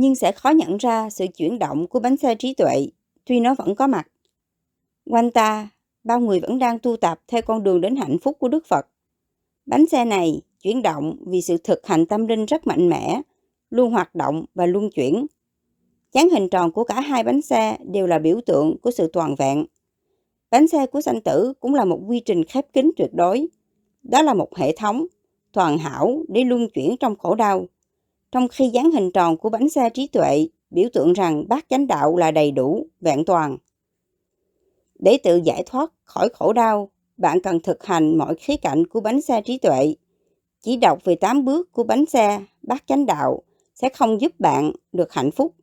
nhưng 0.00 0.14
sẽ 0.14 0.32
khó 0.32 0.50
nhận 0.50 0.76
ra 0.76 1.10
sự 1.10 1.26
chuyển 1.36 1.58
động 1.58 1.86
của 1.86 2.00
bánh 2.00 2.16
xe 2.16 2.34
trí 2.34 2.54
tuệ, 2.54 2.86
tuy 3.24 3.40
nó 3.40 3.54
vẫn 3.54 3.74
có 3.74 3.86
mặt. 3.86 4.08
Quanh 5.10 5.30
ta, 5.30 5.68
bao 6.04 6.20
người 6.20 6.40
vẫn 6.40 6.58
đang 6.58 6.78
tu 6.78 6.96
tập 6.96 7.20
theo 7.28 7.42
con 7.42 7.62
đường 7.62 7.80
đến 7.80 7.96
hạnh 7.96 8.16
phúc 8.22 8.36
của 8.38 8.48
Đức 8.48 8.66
Phật. 8.66 8.86
Bánh 9.66 9.86
xe 9.86 10.04
này 10.04 10.40
chuyển 10.62 10.82
động 10.82 11.16
vì 11.26 11.42
sự 11.42 11.56
thực 11.64 11.86
hành 11.86 12.06
tâm 12.06 12.26
linh 12.26 12.46
rất 12.46 12.66
mạnh 12.66 12.88
mẽ, 12.88 13.22
luôn 13.70 13.90
hoạt 13.90 14.14
động 14.14 14.44
và 14.54 14.66
luôn 14.66 14.90
chuyển. 14.90 15.26
Chán 16.12 16.28
hình 16.30 16.48
tròn 16.48 16.72
của 16.72 16.84
cả 16.84 17.00
hai 17.00 17.22
bánh 17.22 17.42
xe 17.42 17.78
đều 17.84 18.06
là 18.06 18.18
biểu 18.18 18.40
tượng 18.46 18.76
của 18.82 18.90
sự 18.90 19.10
toàn 19.12 19.34
vẹn. 19.34 19.64
Bánh 20.50 20.68
xe 20.68 20.86
của 20.86 21.00
sanh 21.00 21.20
tử 21.20 21.52
cũng 21.60 21.74
là 21.74 21.84
một 21.84 22.00
quy 22.06 22.20
trình 22.20 22.44
khép 22.44 22.72
kín 22.72 22.90
tuyệt 22.96 23.10
đối. 23.14 23.48
Đó 24.02 24.22
là 24.22 24.34
một 24.34 24.56
hệ 24.56 24.76
thống 24.76 25.06
toàn 25.52 25.78
hảo 25.78 26.22
để 26.28 26.44
luân 26.44 26.68
chuyển 26.70 26.96
trong 27.00 27.16
khổ 27.16 27.34
đau. 27.34 27.66
Trong 28.32 28.48
khi 28.48 28.68
dáng 28.68 28.90
hình 28.90 29.10
tròn 29.12 29.36
của 29.36 29.48
bánh 29.48 29.68
xe 29.68 29.90
trí 29.90 30.06
tuệ 30.06 30.46
biểu 30.70 30.88
tượng 30.92 31.12
rằng 31.12 31.48
bát 31.48 31.66
chánh 31.68 31.86
đạo 31.86 32.16
là 32.16 32.30
đầy 32.30 32.50
đủ, 32.50 32.86
vẹn 33.00 33.24
toàn. 33.24 33.56
Để 34.98 35.18
tự 35.22 35.40
giải 35.44 35.62
thoát 35.66 35.92
khỏi 36.04 36.28
khổ 36.28 36.52
đau, 36.52 36.90
bạn 37.16 37.40
cần 37.40 37.60
thực 37.60 37.84
hành 37.84 38.18
mọi 38.18 38.34
khía 38.34 38.56
cạnh 38.56 38.86
của 38.86 39.00
bánh 39.00 39.20
xe 39.20 39.42
trí 39.42 39.58
tuệ. 39.58 39.94
Chỉ 40.60 40.76
đọc 40.76 40.98
về 41.04 41.14
8 41.14 41.44
bước 41.44 41.72
của 41.72 41.84
bánh 41.84 42.06
xe 42.06 42.40
bát 42.62 42.84
chánh 42.86 43.06
đạo 43.06 43.42
sẽ 43.74 43.88
không 43.88 44.20
giúp 44.20 44.40
bạn 44.40 44.72
được 44.92 45.12
hạnh 45.12 45.30
phúc. 45.30 45.54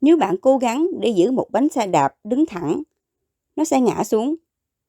Nếu 0.00 0.16
bạn 0.16 0.36
cố 0.42 0.58
gắng 0.58 0.86
để 1.00 1.08
giữ 1.08 1.30
một 1.30 1.46
bánh 1.50 1.68
xe 1.68 1.86
đạp 1.86 2.14
đứng 2.24 2.46
thẳng, 2.46 2.82
nó 3.56 3.64
sẽ 3.64 3.80
ngã 3.80 4.04
xuống. 4.04 4.34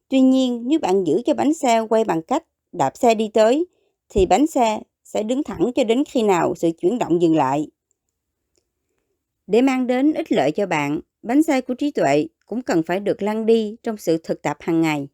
Tuy 0.09 0.21
nhiên, 0.21 0.63
nếu 0.65 0.79
bạn 0.79 1.03
giữ 1.03 1.21
cho 1.25 1.33
bánh 1.33 1.53
xe 1.53 1.79
quay 1.79 2.03
bằng 2.03 2.21
cách 2.21 2.43
đạp 2.71 2.97
xe 2.97 3.15
đi 3.15 3.29
tới, 3.33 3.65
thì 4.09 4.25
bánh 4.25 4.47
xe 4.47 4.79
sẽ 5.07 5.23
đứng 5.23 5.43
thẳng 5.43 5.71
cho 5.75 5.83
đến 5.83 6.03
khi 6.07 6.23
nào 6.23 6.55
sự 6.55 6.69
chuyển 6.81 6.99
động 6.99 7.21
dừng 7.21 7.35
lại. 7.35 7.67
Để 9.47 9.61
mang 9.61 9.87
đến 9.87 10.13
ích 10.13 10.31
lợi 10.31 10.51
cho 10.51 10.65
bạn, 10.65 10.99
bánh 11.21 11.43
xe 11.43 11.61
của 11.61 11.73
trí 11.73 11.91
tuệ 11.91 12.27
cũng 12.45 12.61
cần 12.61 12.83
phải 12.83 12.99
được 12.99 13.21
lăn 13.21 13.45
đi 13.45 13.75
trong 13.83 13.97
sự 13.97 14.17
thực 14.23 14.41
tập 14.41 14.57
hàng 14.59 14.81
ngày. 14.81 15.07